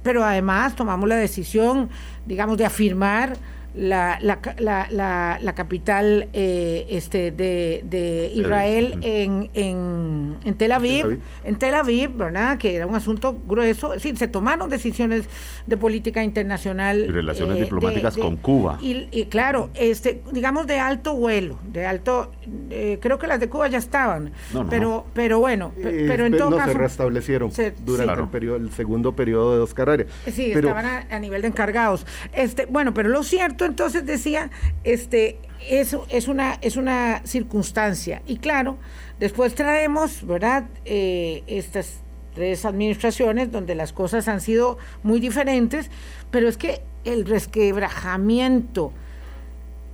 [0.03, 1.89] pero además tomamos la decisión,
[2.25, 3.38] digamos, de afirmar
[3.73, 11.19] la, la, la, la, capital eh, este, de, de Israel en, en, en, Tel Aviv,
[11.45, 12.57] en Tel Aviv, ¿verdad?
[12.57, 13.97] Que era un asunto grueso.
[13.97, 15.25] Sí, se tomaron decisiones
[15.67, 17.05] de política internacional.
[17.07, 18.77] Y relaciones eh, diplomáticas con Cuba.
[18.81, 22.31] Y, claro, este, digamos de alto vuelo, de alto,
[22.69, 24.34] eh, creo que las de Cuba ya estaban,
[24.69, 26.73] pero, pero bueno, pero en todo no caso.
[26.73, 27.51] se restablecieron
[27.86, 30.10] durante el, periodo, el segundo periodo de Oscar Arias.
[30.31, 32.05] Sí, estaban a, a nivel de encargados.
[32.34, 34.50] Este, bueno, pero lo cierto entonces decía,
[34.84, 35.38] este,
[35.69, 38.21] eso es una, es una circunstancia.
[38.28, 38.78] Y claro,
[39.19, 40.65] después traemos, ¿verdad?
[40.86, 42.02] Eh, estas
[42.34, 45.89] tres administraciones donde las cosas han sido muy diferentes,
[46.32, 48.93] pero es que el resquebrajamiento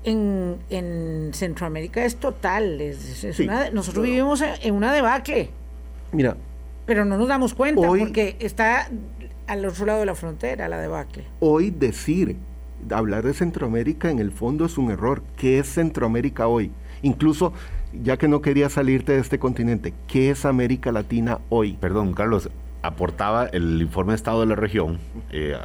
[0.03, 2.81] en, en Centroamérica es total.
[3.73, 5.49] nosotros vivimos en, una debacle.
[6.11, 6.37] Mira.
[6.85, 8.89] Pero no nos damos cuenta porque está
[9.47, 11.25] al otro lado de la frontera la debacle.
[11.39, 12.37] Hoy decir
[12.91, 15.23] hablar de Centroamérica en el fondo es un error.
[15.35, 16.71] ¿Qué es Centroamérica hoy?
[17.01, 17.53] Incluso,
[18.03, 21.77] ya que no quería salirte de este continente, ¿qué es América Latina hoy?
[21.79, 22.49] Perdón, Carlos,
[22.81, 24.99] aportaba el informe de estado de la región,
[25.31, 25.55] eh,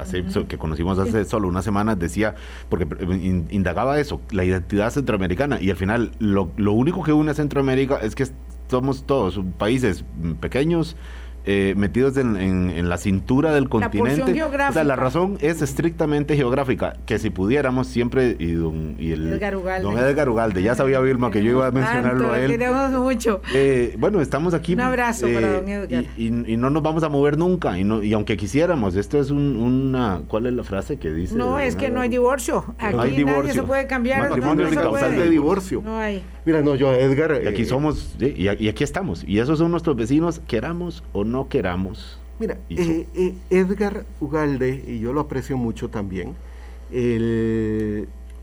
[0.49, 2.35] que conocimos hace solo unas semanas, decía,
[2.69, 7.31] porque eh, indagaba eso, la identidad centroamericana, y al final lo, lo único que une
[7.31, 8.27] a Centroamérica es que
[8.69, 10.05] somos todos países
[10.41, 10.97] pequeños,
[11.45, 14.35] eh, metidos en, la cintura del continente.
[14.35, 19.13] La o sea, la razón es estrictamente geográfica, que si pudiéramos siempre, y, don, y
[19.13, 19.83] el Edgar Ugalde.
[19.83, 22.51] don Edgar Ugalde, ya sabía Vilma que yo iba a mencionarlo a él.
[22.51, 23.41] Queremos mucho.
[23.55, 24.75] Eh, bueno, estamos aquí.
[24.75, 26.05] Un abrazo para eh, don Edgar.
[26.17, 26.31] Y,
[26.63, 30.47] no nos vamos a mover nunca, y, no, y aunque quisiéramos, esto es una, ¿cuál
[30.47, 31.35] es la frase que dice?
[31.35, 32.65] No, es que no hay divorcio.
[32.79, 33.43] Aquí hay divorcio.
[33.43, 34.29] nadie se puede cambiar.
[34.29, 35.83] Matrimonio sin causal de divorcio.
[35.85, 36.23] No hay.
[36.45, 37.41] Mira, no, yo, Edgar.
[37.45, 41.49] Y aquí somos, y, y aquí estamos, y esos son nuestros vecinos, queramos o no
[41.49, 42.19] queramos.
[42.43, 46.35] Mira, eh, eh, Edgar Ugalde, y yo lo aprecio mucho también,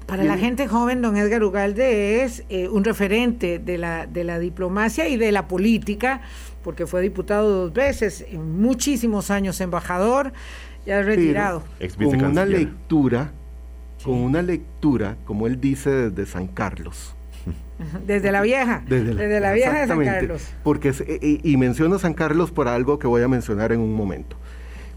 [0.08, 4.40] para la gente joven, don Edgar Ugalde es eh, un referente de la, de la
[4.40, 6.22] diplomacia y de la política,
[6.64, 10.32] porque fue diputado dos veces, muchísimos años embajador,
[10.86, 11.64] ya retirado.
[11.98, 13.34] con una lectura,
[14.04, 17.14] con una lectura, como él dice, desde San Carlos.
[18.06, 18.84] Desde la vieja.
[18.88, 20.48] Desde la, vieja de San Carlos.
[20.64, 24.36] Porque, y, y menciono San Carlos por algo que voy a mencionar en un momento.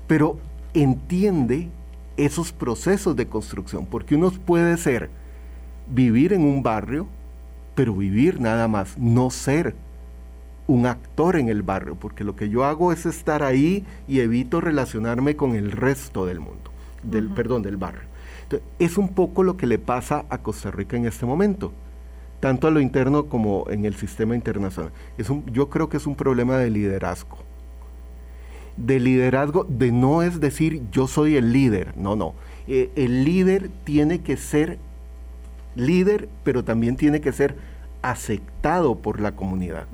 [0.07, 0.39] Pero
[0.75, 1.69] entiende
[2.17, 5.11] esos procesos de construcción, porque uno puede ser,
[5.89, 7.07] vivir en un barrio,
[7.75, 9.75] pero vivir nada más, no ser
[10.67, 14.61] un actor en el barrio, porque lo que yo hago es estar ahí y evito
[14.61, 16.71] relacionarme con el resto del mundo,
[17.03, 18.09] del, perdón, del barrio.
[18.79, 21.73] es un poco lo que le pasa a Costa Rica en este momento
[22.43, 24.91] tanto a lo interno como en el sistema internacional.
[25.17, 27.39] Es un, yo creo que es un problema de liderazgo.
[28.77, 32.35] De liderazgo, de no es decir yo soy el líder, no, no.
[32.67, 34.79] Eh, el líder tiene que ser
[35.77, 37.55] líder, pero también tiene que ser
[38.03, 39.87] aceptado por la comunidad.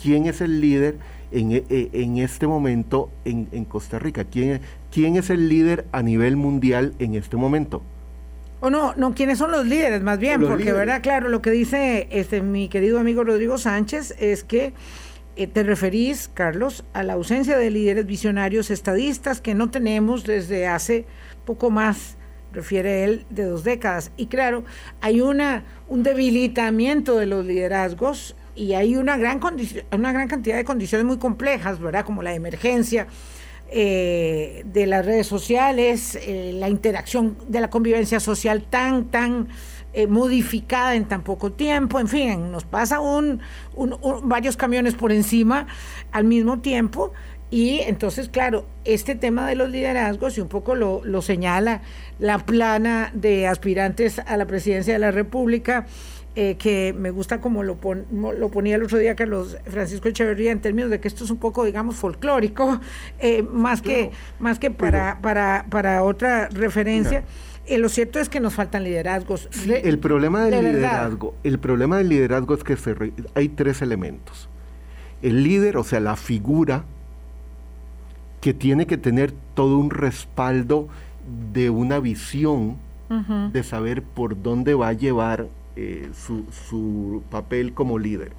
[0.00, 0.96] ¿Quién es el líder
[1.32, 4.24] en, eh, en este momento en, en Costa Rica?
[4.24, 7.82] ¿Quién, ¿Quién es el líder a nivel mundial en este momento?
[8.64, 10.40] O no, no, ¿quiénes son los líderes más bien?
[10.40, 11.02] Porque, ¿verdad?
[11.02, 14.72] Claro, lo que dice este mi querido amigo Rodrigo Sánchez es que
[15.36, 20.66] eh, te referís, Carlos, a la ausencia de líderes visionarios estadistas que no tenemos desde
[20.66, 21.04] hace
[21.44, 22.16] poco más,
[22.54, 24.12] refiere él, de dos décadas.
[24.16, 24.64] Y claro,
[25.02, 29.40] hay una, un debilitamiento de los liderazgos y hay una gran,
[29.92, 32.06] una gran cantidad de condiciones muy complejas, ¿verdad?
[32.06, 33.08] Como la emergencia
[33.76, 39.48] eh, de las redes sociales, eh, la interacción de la convivencia social tan, tan
[39.92, 43.40] eh, modificada en tan poco tiempo, en fin, nos pasa un,
[44.22, 45.66] varios camiones por encima
[46.12, 47.12] al mismo tiempo.
[47.50, 51.82] Y entonces, claro, este tema de los liderazgos, y un poco lo, lo señala
[52.20, 55.86] la plana de aspirantes a la presidencia de la República,
[56.36, 57.78] eh, que me gusta como lo,
[58.10, 61.36] lo ponía el otro día Carlos Francisco Echeverría en términos de que esto es un
[61.36, 62.80] poco, digamos, folclórico,
[63.20, 67.22] eh, más, que, más que para, para, para otra referencia.
[67.66, 69.48] Eh, lo cierto es que nos faltan liderazgos.
[69.64, 72.76] el problema del liderazgo, el problema del liderazgo es que
[73.34, 74.48] hay tres elementos.
[75.22, 76.84] El líder, o sea, la figura
[78.40, 80.88] que tiene que tener todo un respaldo
[81.52, 82.76] de una visión,
[83.52, 88.32] de saber por dónde va a llevar eh, su, papel como líder.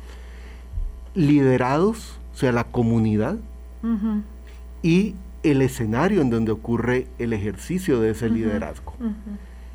[1.13, 3.37] Liderados, o sea, la comunidad,
[4.81, 5.13] y
[5.43, 8.93] el escenario en donde ocurre el ejercicio de ese liderazgo.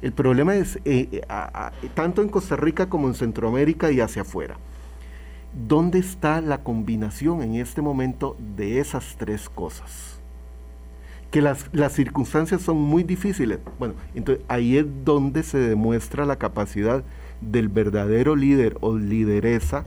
[0.02, 1.20] El problema es, eh, eh,
[1.94, 4.56] tanto en Costa Rica como en Centroamérica y hacia afuera,
[5.68, 10.20] ¿dónde está la combinación en este momento de esas tres cosas?
[11.30, 13.60] que las, las circunstancias son muy difíciles.
[13.78, 17.04] Bueno, entonces ahí es donde se demuestra la capacidad
[17.40, 19.84] del verdadero líder o lideresa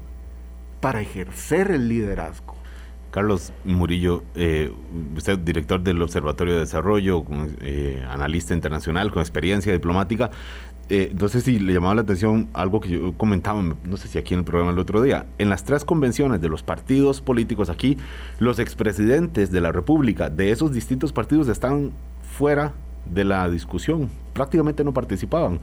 [0.81, 2.55] para ejercer el liderazgo.
[3.11, 4.71] Carlos Murillo, eh,
[5.15, 7.23] usted director del Observatorio de Desarrollo,
[7.61, 10.31] eh, analista internacional con experiencia diplomática,
[10.89, 14.17] eh, no sé si le llamaba la atención algo que yo comentaba, no sé si
[14.17, 15.27] aquí en el programa el otro día.
[15.37, 17.97] En las tres convenciones de los partidos políticos aquí,
[18.39, 21.91] los expresidentes de la República de esos distintos partidos están
[22.37, 22.73] fuera
[23.05, 25.59] de la discusión, prácticamente no participaban.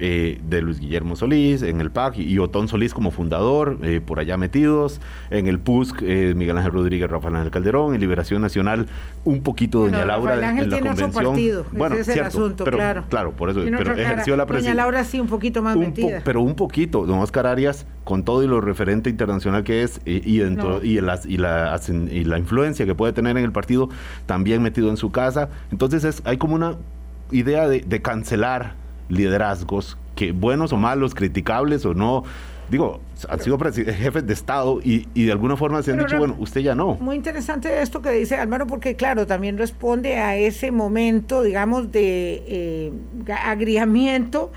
[0.00, 4.18] Eh, de Luis Guillermo Solís en el PAC y Otón Solís como fundador, eh, por
[4.18, 8.88] allá metidos, en el PUSC, eh, Miguel Ángel Rodríguez, Rafael Ángel Calderón, en Liberación Nacional,
[9.24, 11.12] un poquito Doña Laura en la convención.
[11.12, 13.04] partido, bueno, ese es el asunto, pero, claro.
[13.08, 14.72] Claro, por eso, pero ejerció la presidencia.
[14.72, 16.22] Doña Laura sí un poquito más metida.
[16.24, 20.38] pero un poquito, don Oscar Arias, con todo y lo referente internacional que es y,
[20.38, 21.36] dentro, y, la, y
[22.24, 23.90] la influencia que puede tener en el partido,
[24.26, 25.50] también metido en su casa.
[25.70, 26.78] Entonces es, hay como una
[27.30, 32.24] idea de, de cancelar liderazgos, que buenos o malos, criticables o no,
[32.68, 36.60] digo, han sido jefes de Estado y, de alguna forma se han dicho, bueno, usted
[36.60, 36.94] ya no.
[36.94, 42.42] Muy interesante esto que dice Álvaro, porque claro, también responde a ese momento, digamos, de
[42.46, 42.92] eh,
[43.44, 44.52] agriamiento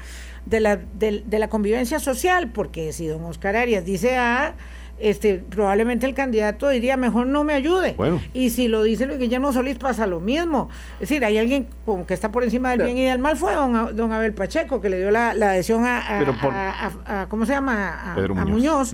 [0.46, 4.56] de la, de, de la convivencia social, porque si don Oscar Arias dice A,
[5.00, 7.96] este, probablemente el candidato diría mejor no me ayude.
[8.34, 10.70] Y si lo dice Luis Guillermo Solís pasa lo mismo.
[10.96, 13.54] Es decir, hay alguien como que está por encima del bien y del mal, fue
[13.54, 18.14] don, Abel Pacheco, que le dio la, adhesión a, ¿cómo se llama?
[18.14, 18.94] A, Muñoz.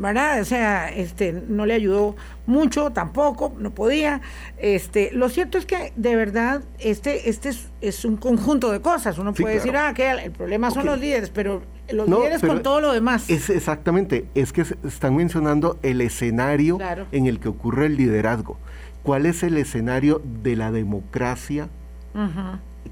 [0.00, 0.40] ¿Verdad?
[0.40, 4.20] O sea, este, no le ayudó mucho, tampoco, no podía.
[4.58, 9.18] Este, lo cierto es que de verdad este, este es, un conjunto de cosas.
[9.18, 12.80] Uno puede decir, ah, que el problema son los líderes, pero los líderes con todo
[12.80, 13.28] lo demás.
[13.30, 16.78] Es exactamente, es que están mencionando el escenario
[17.12, 18.58] en el que ocurre el liderazgo.
[19.02, 21.68] ¿Cuál es el escenario de la democracia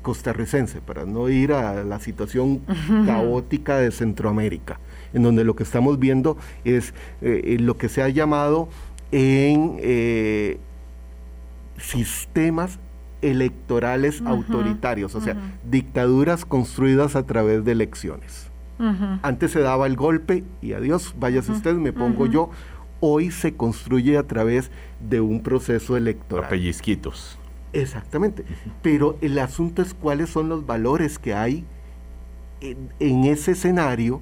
[0.02, 0.80] costarricense?
[0.80, 2.62] Para no ir a la situación
[3.06, 4.80] caótica de Centroamérica,
[5.12, 8.68] en donde lo que estamos viendo es eh, lo que se ha llamado
[9.12, 10.58] en eh,
[11.78, 12.78] sistemas
[13.22, 15.36] electorales autoritarios, o sea,
[15.68, 18.48] dictaduras construidas a través de elecciones.
[19.22, 22.50] Antes se daba el golpe y adiós, váyase usted, me pongo yo.
[23.00, 26.48] Hoy se construye a través de un proceso electoral.
[26.48, 27.38] Pellizquitos.
[27.72, 28.44] Exactamente.
[28.80, 31.64] Pero el asunto es cuáles son los valores que hay
[32.60, 34.20] en, ese escenario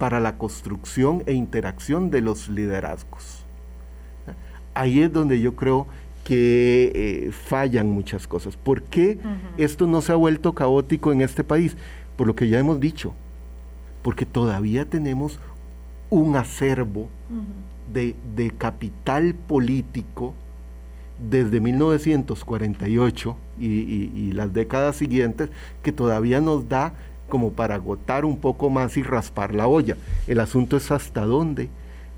[0.00, 3.44] para la construcción e interacción de los liderazgos.
[4.72, 5.86] Ahí es donde yo creo
[6.24, 8.56] que eh, fallan muchas cosas.
[8.56, 9.18] ¿Por qué
[9.58, 11.76] esto no se ha vuelto caótico en este país?
[12.16, 13.12] Por lo que ya hemos dicho,
[14.00, 15.38] porque todavía tenemos
[16.08, 17.10] un acervo
[17.92, 18.14] de,
[18.56, 20.32] capital político
[21.30, 25.50] desde 1948 y, y, las décadas siguientes
[25.82, 26.94] que todavía nos da
[27.30, 29.96] como para agotar un poco más y raspar la olla.
[30.26, 31.70] El asunto es hasta dónde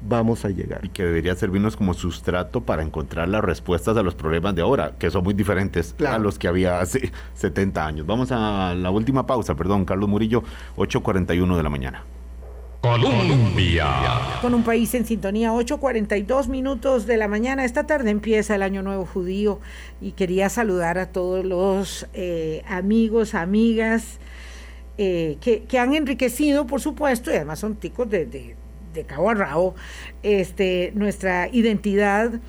[0.09, 0.85] vamos a llegar.
[0.85, 4.95] Y que debería servirnos como sustrato para encontrar las respuestas a los problemas de ahora,
[4.99, 8.07] que son muy diferentes a los que había hace 70 años.
[8.07, 10.43] Vamos a la última pausa, perdón, Carlos Murillo,
[10.77, 12.05] 8.41 de la mañana.
[12.81, 13.87] Colombia.
[14.41, 17.65] Con un país en sintonía, 8.42 minutos de la mañana.
[17.65, 19.61] Esta tarde empieza el Año Nuevo Judío
[20.01, 24.19] y quería saludar a todos los eh, amigos, amigas
[24.99, 28.57] eh, que, han enriquecido, por supuesto, y además son ticos de
[28.93, 29.75] de cabo a rabo,
[30.23, 32.41] este, nuestra identidad.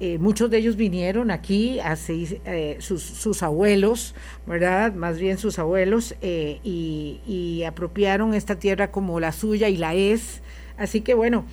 [0.00, 4.14] Eh, muchos de ellos vinieron aquí, así, eh, sus, abuelos,
[4.46, 4.94] ¿verdad?
[4.94, 10.40] Más bien sus abuelos, eh, y, apropiaron esta tierra como la suya y la es.
[10.76, 11.46] Así que bueno,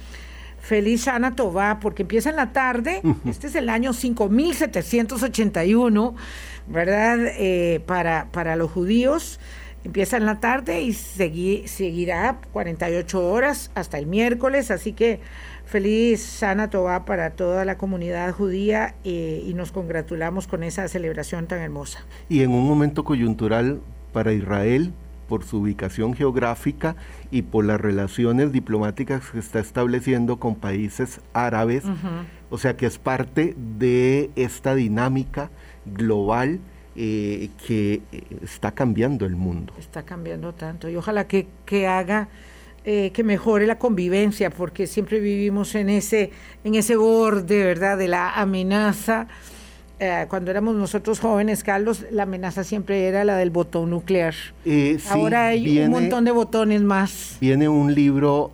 [0.60, 6.16] feliz Ana Tobá, porque empieza en la tarde, este es el año 5781,
[6.68, 7.18] ¿verdad?
[7.88, 9.40] para, para los judíos.
[9.86, 15.20] Empieza en la tarde y seguirá 48 horas hasta el miércoles, así que
[15.64, 21.46] feliz Sana Tobá para toda la comunidad judía eh, y nos congratulamos con esa celebración
[21.46, 22.04] tan hermosa.
[22.30, 23.80] Y en un momento coyuntural
[24.12, 24.92] para Israel,
[25.30, 26.96] por su ubicación geográfica
[27.30, 31.84] y por las relaciones diplomáticas que está estableciendo con países árabes,
[32.50, 35.52] o sea que es parte de esta dinámica
[35.86, 36.60] global
[36.98, 39.74] eh, que eh, está cambiando el mundo.
[39.78, 42.30] Está cambiando tanto y ojalá que, que haga
[42.86, 46.32] eh, que mejore la convivencia, porque siempre vivimos en ese,
[46.64, 49.28] en ese borde, ¿verdad?, de la amenaza.
[50.30, 54.36] cuando éramos nosotros jóvenes, Carlos, la amenaza siempre era la del botón nuclear.
[55.10, 57.38] Ahora hay un montón de botones más.
[57.42, 58.54] Viene un libro,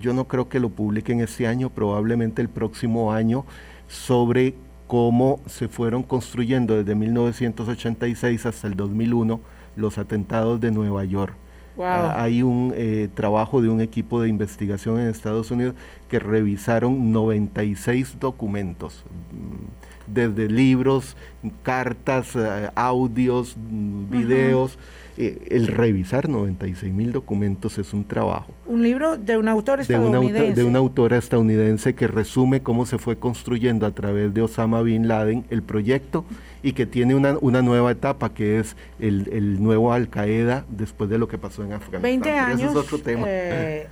[0.00, 3.44] yo no creo que lo publiquen este año, probablemente el próximo año,
[3.88, 4.54] sobre
[4.86, 9.40] cómo se fueron construyendo desde 1986 hasta el 2001
[9.76, 11.34] los atentados de Nueva York.
[11.78, 15.74] Ah, hay un eh, trabajo de un equipo de investigación en Estados Unidos
[16.08, 21.16] que revisaron 96 documentos, mm, desde libros,
[21.64, 24.78] cartas, eh, audios, mm, videos.
[25.16, 28.52] Eh, el revisar 96 mil documentos es un trabajo.
[28.66, 30.32] Un libro de un autor estadounidense.
[30.32, 34.42] De una, de una autora estadounidense que resume cómo se fue construyendo a través de
[34.42, 36.24] Osama Bin Laden el proyecto
[36.62, 41.08] y que tiene una, una nueva etapa que es el, el nuevo Al Qaeda después
[41.08, 42.02] de lo que pasó en Afganistán.
[42.02, 42.70] 20 años.
[42.70, 43.24] es otro tema.
[43.28, 43.88] Eh,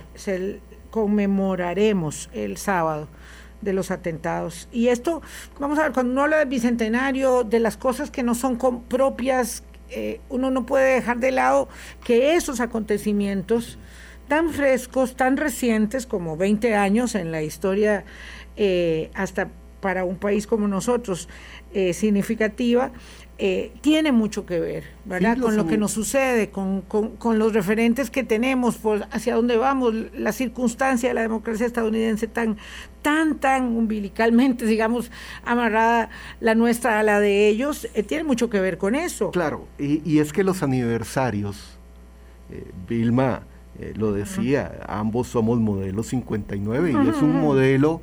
[0.89, 3.07] conmemoraremos el sábado
[3.61, 4.67] de los atentados.
[4.71, 5.21] Y esto,
[5.59, 8.57] vamos a ver, cuando uno habla del bicentenario, de las cosas que no son
[8.89, 9.63] propias
[9.95, 11.69] eh, uno no puede dejar de lado
[12.03, 13.77] que esos acontecimientos
[14.27, 18.05] tan frescos, tan recientes como 20 años en la historia,
[18.55, 19.49] eh, hasta
[19.81, 21.27] para un país como nosotros,
[21.73, 22.91] eh, significativa,
[23.39, 25.39] eh, tiene mucho que ver, ¿verdad?
[25.39, 26.83] con lo que nos sucede, con,
[27.39, 32.57] los referentes que tenemos, por hacia dónde vamos, la circunstancia de la democracia estadounidense tan,
[33.01, 35.09] tan, tan umbilicalmente, digamos,
[35.43, 36.11] amarrada
[36.41, 39.31] la nuestra a la de ellos, eh, tiene mucho que ver con eso.
[39.31, 41.79] Claro, y, es que los aniversarios,
[42.51, 43.43] eh, Vilma
[43.95, 48.01] lo decía, ambos somos modelo 59 y es un modelo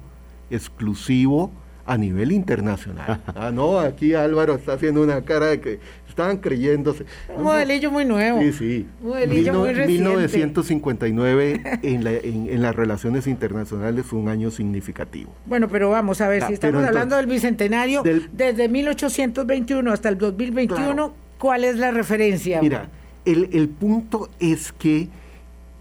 [0.51, 1.53] exclusivo
[1.91, 3.21] a nivel internacional.
[3.35, 7.05] ah, no, aquí Álvaro está haciendo una cara de que estaban creyéndose.
[7.37, 8.41] Un modelillo muy nuevo.
[8.41, 8.87] Sí, sí.
[9.03, 10.05] Un modelillo muy reciente.
[10.05, 15.33] 1959 en, en, las relaciones internacionales fue un año significativo.
[15.47, 21.13] Bueno, pero vamos a ver, si estamos hablando del bicentenario, desde 1821 hasta el 2021,
[21.39, 22.63] ¿cuál es la referencia?
[22.63, 22.89] Mira,
[23.25, 25.09] el, el punto es que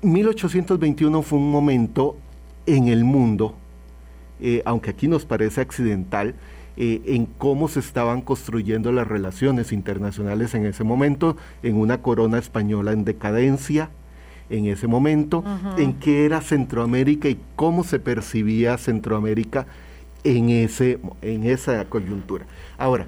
[0.02, 2.18] 1821 fue un momento
[2.66, 3.59] en el mundo
[4.40, 6.36] eh, aunque aquí nos parece accidental,
[6.78, 12.38] eh, en cómo se estaban construyendo las relaciones internacionales en ese momento, en una corona
[12.38, 13.90] española en decadencia,
[14.50, 15.44] en ese momento,
[15.78, 19.68] en qué era Centroamérica y cómo se percibía Centroamérica
[20.24, 22.46] en, ese, en esa coyuntura.
[22.78, 23.08] Ahora,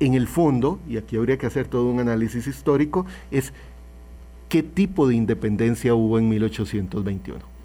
[0.00, 3.52] en el fondo, y aquí habría que hacer todo un análisis histórico, es
[4.48, 7.55] qué tipo de independencia hubo en 1821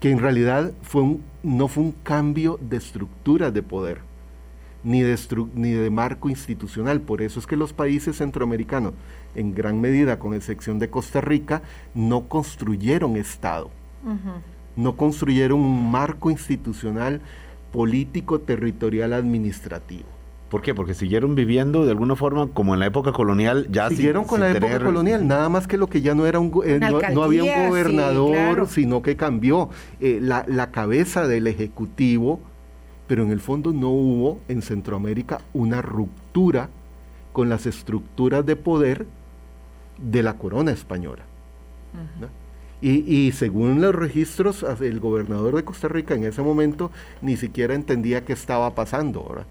[0.00, 4.00] que en realidad fue no fue un cambio de estructura de poder,
[4.84, 5.18] ni de,
[5.54, 7.00] ni de marco institucional.
[7.00, 8.94] Por eso es que los países centroamericanos,
[9.34, 11.62] en gran medida, con excepción de Costa Rica,
[11.94, 13.70] no construyeron Estado,
[14.76, 17.20] no construyeron un marco institucional
[17.72, 20.17] político, territorial, administrativo.
[20.48, 20.74] ¿Por qué?
[20.74, 23.66] Porque siguieron viviendo de alguna forma como en la época colonial.
[23.70, 26.50] Ya siguieron con la época colonial, nada más que lo que ya no era un
[26.64, 29.68] eh, no, había un gobernador, sino que cambió
[30.00, 32.40] eh, la, la, cabeza del ejecutivo,
[33.06, 36.70] pero en el fondo no hubo en Centroamérica una ruptura
[37.34, 39.06] con las estructuras de poder
[39.98, 41.24] de la corona española.
[42.80, 46.90] y, y, según los registros, el gobernador de Costa Rica en ese momento
[47.20, 49.26] ni siquiera entendía qué estaba pasando.
[49.28, 49.46] ¿verdad?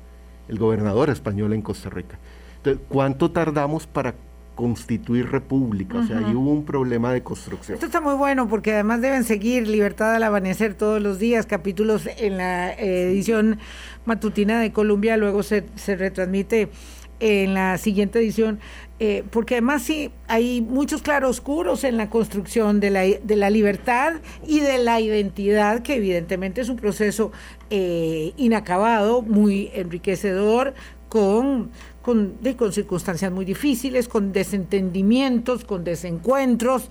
[0.47, 2.17] El gobernador español en Costa Rica.
[2.57, 4.15] Entonces, ¿cuánto tardamos para
[4.55, 5.99] constituir república?
[5.99, 7.75] O sea, ahí hubo un problema de construcción.
[7.75, 12.09] Esto está muy bueno porque además deben seguir Libertad al Amanecer todos los días, capítulos
[12.17, 13.59] en la edición
[14.05, 16.69] matutina de Colombia, luego se, se retransmite
[17.19, 18.59] en la siguiente edición,
[18.99, 24.19] eh, porque además sí hay muchos claroscuros en la construcción de la, de la circunstancias
[24.45, 27.31] y de la identidad, que evidentemente es un proceso
[27.69, 30.73] eh, inacabado, muy enriquecedor,
[31.09, 36.89] con, con, con, circunstancias muy difíciles, con desentendimientos, con desencuentros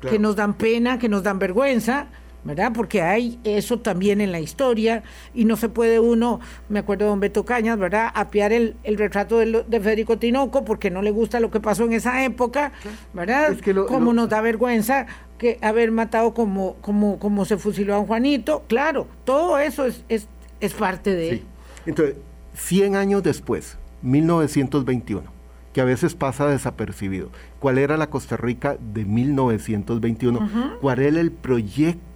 [0.00, 2.08] que nos dan pena, que nos dan vergüenza,
[2.44, 2.72] ¿verdad?
[2.74, 5.02] Porque hay eso también en la historia
[5.34, 8.10] y no se puede uno, me acuerdo de don Beto Cañas, ¿verdad?
[8.14, 11.92] Apiar el, el retrato de, Federico Tinoco porque no le gusta lo que pasó en
[11.92, 12.72] esa época,
[13.12, 13.56] ¿verdad?
[13.88, 15.06] como nos da vergüenza
[15.38, 20.28] que haber matado como, como, como se fusiló a Juanito, claro, todo eso es, es,
[20.60, 21.42] es parte de él.
[21.86, 22.16] Entonces,
[22.54, 25.24] 100 años después, 1921,
[25.72, 27.30] que a veces pasa desapercibido.
[27.58, 30.78] ¿Cuál era la Costa Rica de 1921?
[30.80, 32.11] ¿Cuál era el proyecto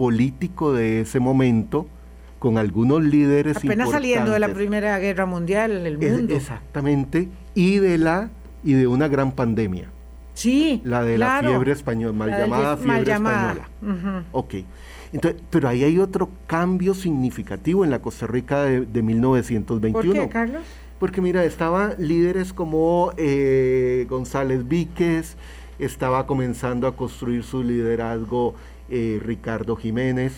[0.00, 1.86] político de ese momento?
[2.38, 6.34] con algunos líderes apenas saliendo de la primera guerra mundial en el mundo.
[6.34, 8.30] exactamente y de la
[8.64, 9.90] y de una gran pandemia.
[10.32, 13.68] Sí la de la fiebre española mal llamada fiebre española.
[14.32, 14.54] Ok.
[15.12, 20.14] Entonces pero ahí hay otro cambio significativo en la Costa Rica de, de 1921 ¿Por
[20.14, 20.62] qué Carlos
[21.00, 25.36] porque mira, estaban líderes como eh, González Víquez,
[25.78, 28.54] estaba comenzando a construir su liderazgo
[28.90, 30.32] eh, Ricardo Jiménez.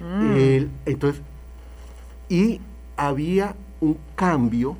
[0.00, 0.66] Mm.
[0.84, 1.22] entonces,
[2.28, 2.60] y
[2.96, 4.76] había un cambio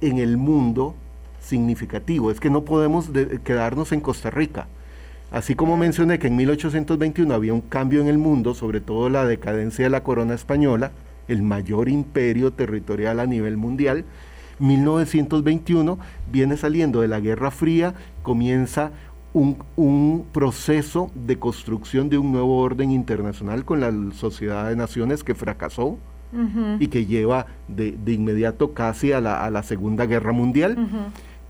[0.00, 0.94] en el mundo
[1.40, 2.30] significativo.
[2.30, 3.10] Es que no podemos
[3.44, 4.66] quedarnos en Costa Rica.
[5.30, 9.24] Así como mencioné que en 1821 había un cambio en el mundo, sobre todo la
[9.24, 10.92] decadencia de la corona española,
[11.26, 14.04] el mayor imperio territorial a nivel mundial,
[14.58, 15.98] 1921
[16.30, 18.92] viene saliendo de la Guerra Fría, comienza
[19.34, 25.34] un, proceso de construcción de un nuevo orden internacional con la Sociedad de Naciones que
[25.34, 25.98] fracasó
[26.78, 30.76] y que lleva de, inmediato casi a la, Segunda Guerra Mundial.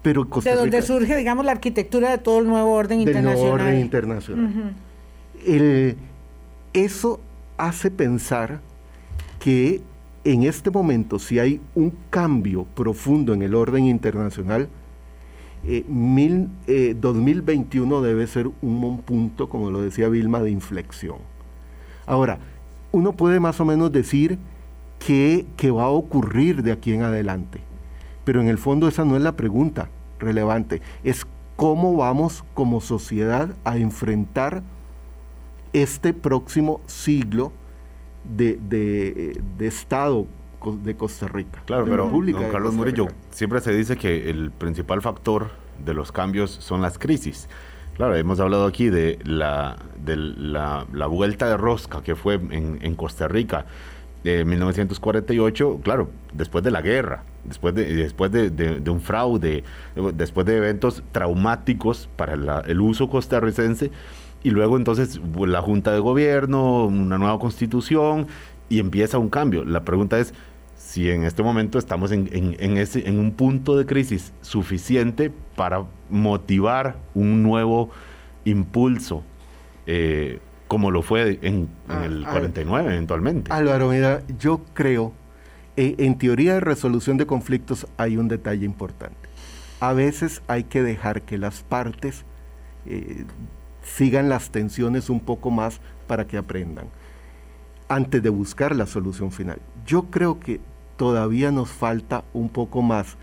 [0.02, 3.38] Pero de donde surge, digamos, la arquitectura de todo el nuevo orden internacional.
[3.38, 4.74] Nuevo orden internacional.
[6.72, 7.20] eso
[7.56, 8.60] hace pensar
[9.38, 9.80] que
[10.24, 14.68] en este momento, si hay un cambio profundo en el orden internacional,
[15.64, 21.18] 2021 eh, debe ser un punto, como lo decía Vilma, de inflexión.
[22.06, 22.38] Ahora,
[22.90, 24.38] uno puede más o menos decir
[24.98, 27.60] qué, va a ocurrir de aquí en adelante,
[28.24, 29.88] pero en el fondo esa no es la pregunta
[30.18, 34.62] relevante, es cómo vamos como sociedad a enfrentar
[35.72, 37.52] este próximo siglo
[38.24, 38.58] de,
[39.58, 40.26] de Estado
[40.70, 41.62] de Costa Rica.
[41.66, 45.50] Claro, pero don Carlos Murillo, siempre se dice que el principal factor
[45.84, 47.48] de los cambios son las crisis.
[47.96, 53.28] Claro, hemos hablado aquí de la, de la, vuelta de rosca que fue en, Costa
[53.28, 53.66] Rica
[54.24, 59.64] en 1948, claro, después de la guerra, después de, después de, un fraude,
[60.14, 63.90] después de eventos traumáticos para el uso costarricense,
[64.42, 68.26] y luego entonces la Junta de Gobierno, una nueva constitución,
[68.68, 69.64] y empieza un cambio.
[69.64, 70.32] La pregunta es,
[70.84, 76.96] si en este momento estamos en, ese, en un punto de crisis suficiente para motivar
[77.14, 77.90] un nuevo
[78.44, 79.22] impulso,
[79.86, 83.52] eh, como lo fue en, ah, el 49 eventualmente.
[83.52, 85.12] Álvaro, mira, yo creo,
[85.76, 89.30] eh, en teoría de resolución de conflictos hay un detalle importante.
[89.80, 92.24] A veces hay que dejar que las partes
[92.86, 93.24] eh,
[93.82, 96.86] sigan las tensiones un poco más para que aprendan
[97.88, 99.58] antes de buscar la solución final.
[99.86, 100.60] Yo creo que
[100.96, 103.16] todavía nos falta un poco más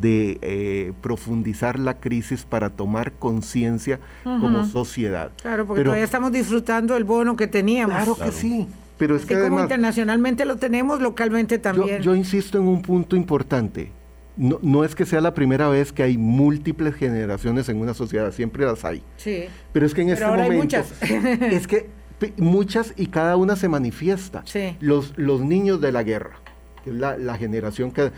[0.00, 5.30] de eh, profundizar la crisis para tomar conciencia como sociedad.
[5.42, 7.96] Claro, porque todavía estamos disfrutando el bono que teníamos.
[7.96, 8.66] Claro, que sí.
[8.96, 12.00] Pero es, que, como internacionalmente lo tenemos, localmente también.
[12.00, 13.90] Yo, insisto en un punto importante.
[14.36, 18.32] No, no, es que sea la primera vez que hay múltiples generaciones en una sociedad,
[18.32, 19.02] siempre las hay.
[19.16, 19.44] Sí.
[19.72, 20.50] Pero es que en este momento.
[20.50, 21.02] Hay muchas.
[21.02, 21.88] es que
[22.36, 24.42] muchas y cada una se manifiesta.
[24.46, 24.76] Sí.
[24.80, 26.43] Los, los niños de la guerra
[26.84, 28.12] que es la, generación que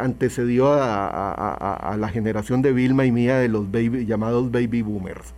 [0.00, 5.34] antecedió a, la generación de Vilma y mía de los baby, llamados baby boomers.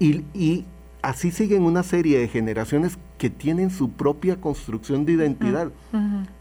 [0.00, 0.64] Y,
[1.02, 5.70] así siguen una serie de generaciones que tienen su propia construcción de identidad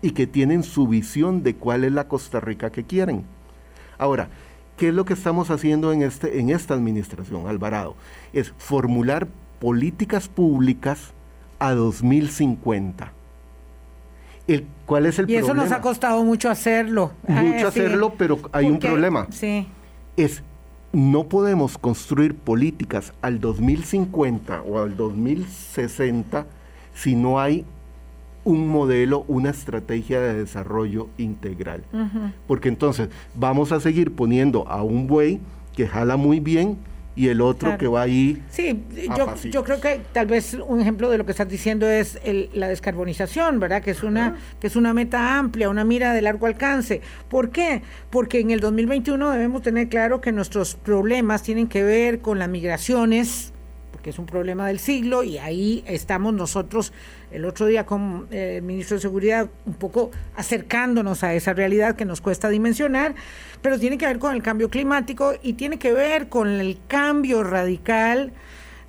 [0.01, 3.25] y que tienen su visión de cuál es la Costa Rica que quieren.
[3.97, 4.29] Ahora,
[4.77, 7.95] ¿qué es lo que estamos haciendo en, este, en esta administración, Alvarado?
[8.31, 9.27] Es formular
[9.59, 11.11] políticas públicas
[11.59, 13.20] a 2050
[14.85, 17.11] ¿Cuál es el y eso nos ha costado mucho hacerlo.
[17.27, 19.27] Mucho hacerlo, pero hay un problema.
[19.31, 19.67] Sí.
[20.17, 20.43] Es,
[20.91, 26.45] no podemos construir políticas al 2050 o al 2060
[26.93, 27.65] si no hay
[28.43, 31.83] un modelo, una estrategia de desarrollo integral.
[32.47, 35.39] Porque entonces vamos a seguir poniendo a un buey
[35.75, 36.77] que jala muy bien,
[37.21, 38.41] y el otro que va ahí.
[38.49, 38.83] Sí,
[39.15, 42.19] yo, yo, creo que tal vez un ejemplo de lo que estás diciendo es
[42.53, 43.83] la descarbonización, ¿verdad?
[43.83, 47.01] Que es una que es una meta amplia, una mira de largo alcance.
[47.29, 47.83] ¿Por qué?
[48.09, 52.49] Porque en el 2021 debemos tener claro que nuestros problemas tienen que ver con las
[52.49, 53.53] migraciones,
[54.01, 56.91] porque es un problema del siglo y ahí estamos nosotros
[57.31, 61.95] el otro día con eh, el ministro de Seguridad un poco acercándonos a esa realidad
[61.95, 63.13] que nos cuesta dimensionar,
[63.61, 67.43] pero tiene que ver con el cambio climático y tiene que ver con el cambio
[67.43, 68.33] radical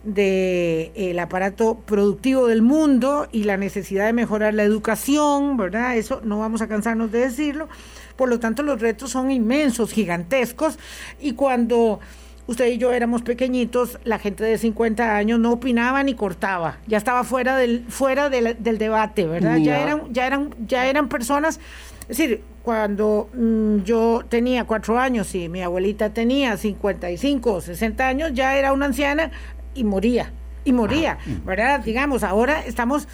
[0.03, 5.95] del aparato productivo del mundo y la necesidad de mejorar la educación, ¿verdad?
[5.99, 7.69] Eso no vamos a cansarnos de decirlo.
[8.17, 10.79] Por lo tanto, los retos son inmensos, gigantescos,
[11.21, 12.01] y cuando
[12.47, 16.99] usted y yo éramos pequeñitos, la gente de 50 años no opinaba ni cortaba, ya
[16.99, 19.59] estaba fuera del, fuera del, debate, ¿verdad?
[19.59, 21.61] Ya eran, ya eran, ya eran personas,
[22.03, 28.07] es decir, cuando mm, yo tenía cuatro años y mi abuelita tenía 55 o 60
[28.07, 29.31] años, ya era una anciana
[29.75, 30.33] y moría,
[30.65, 31.47] y moría, ah, mm.
[31.47, 31.81] ¿verdad?
[31.81, 33.09] Digamos, ahora estamos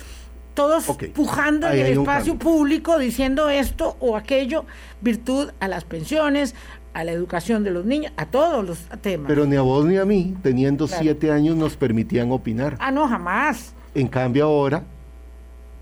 [0.58, 4.64] todos pujando en el espacio público diciendo esto o aquello,
[5.00, 6.56] virtud a las pensiones,
[6.98, 9.28] a la educación de los niños, a todos los temas.
[9.28, 12.76] Pero ni a vos ni a mí, teniendo siete años, nos permitían opinar.
[12.80, 13.72] Ah, no, jamás.
[13.94, 14.82] En cambio ahora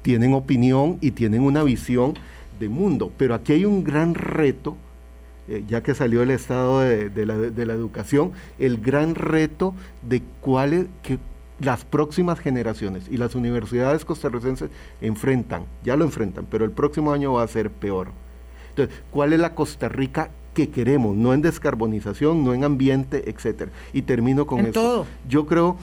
[0.03, 2.13] tienen opinión y tienen una visión
[2.61, 3.11] de mundo.
[3.17, 4.77] Pero aquí hay un gran reto,
[5.49, 9.75] eh, ya que salió el estado de, de, la, de, la, educación, el gran reto
[10.03, 11.19] de cuáles que
[11.61, 14.69] las próximas generaciones y las universidades costarricenses
[15.01, 18.09] enfrentan, ya lo enfrentan, pero el próximo año va a ser peor.
[18.69, 21.15] Entonces, ¿cuál es la Costa Rica que queremos?
[21.15, 23.71] No en descarbonización, no en ambiente, etcétera.
[23.93, 24.81] Y termino con en esto.
[24.81, 25.07] Todo.
[25.29, 25.77] Yo creo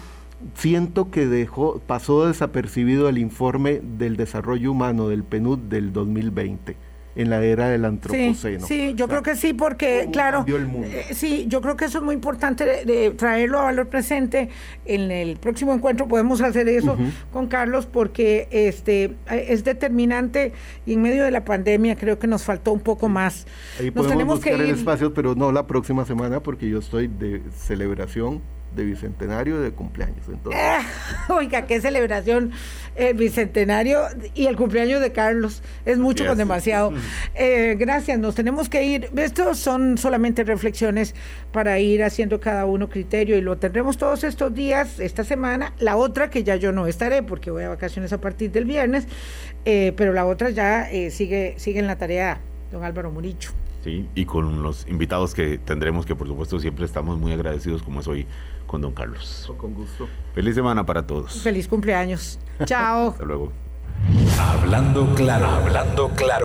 [0.55, 6.75] siento que dejó, pasó desapercibido el informe del desarrollo humano del PNUD del 2020
[7.15, 8.65] en la era del antropoceno.
[8.65, 11.85] Sí, sí yo o sea, creo que sí, porque, claro, eh, sí, yo creo que
[11.85, 14.49] eso es muy importante de, de, traerlo a valor presente.
[14.85, 17.11] En el próximo encuentro podemos hacer eso uh -huh.
[17.31, 20.53] con Carlos, porque este es determinante
[20.85, 23.45] y en medio de la pandemia creo que nos faltó un poco más.
[23.79, 24.69] Ahí nos podemos tenemos buscar que ir...
[24.69, 28.41] el espacio, pero no la próxima semana, porque yo estoy de celebración
[28.75, 30.27] de bicentenario de cumpleaños.
[30.27, 30.61] Entonces.
[30.61, 30.79] Eh,
[31.29, 32.51] oiga, qué celebración
[32.95, 34.01] el bicentenario
[34.35, 35.61] y el cumpleaños de Carlos.
[35.85, 36.93] Es mucho con demasiado.
[37.35, 39.09] Eh, gracias, nos tenemos que ir.
[39.15, 41.15] Estos son solamente reflexiones
[41.51, 45.73] para ir haciendo cada uno criterio y lo tendremos todos estos días, esta semana.
[45.79, 49.07] La otra que ya yo no estaré porque voy a vacaciones a partir del viernes,
[49.65, 52.39] eh, pero la otra ya eh, sigue, sigue en la tarea,
[52.71, 53.51] don Álvaro Muricho.
[53.83, 57.99] Sí, y con los invitados que tendremos, que por supuesto siempre estamos muy agradecidos, como
[57.99, 58.25] es hoy
[58.73, 59.53] con don Carlos.
[59.55, 60.09] Con gusto.
[60.33, 61.43] Feliz semana para todos.
[61.43, 62.39] Feliz cumpleaños.
[62.65, 63.09] Chao.
[63.09, 63.51] Hasta luego.
[64.39, 66.41] Hablando claro, hablando claro.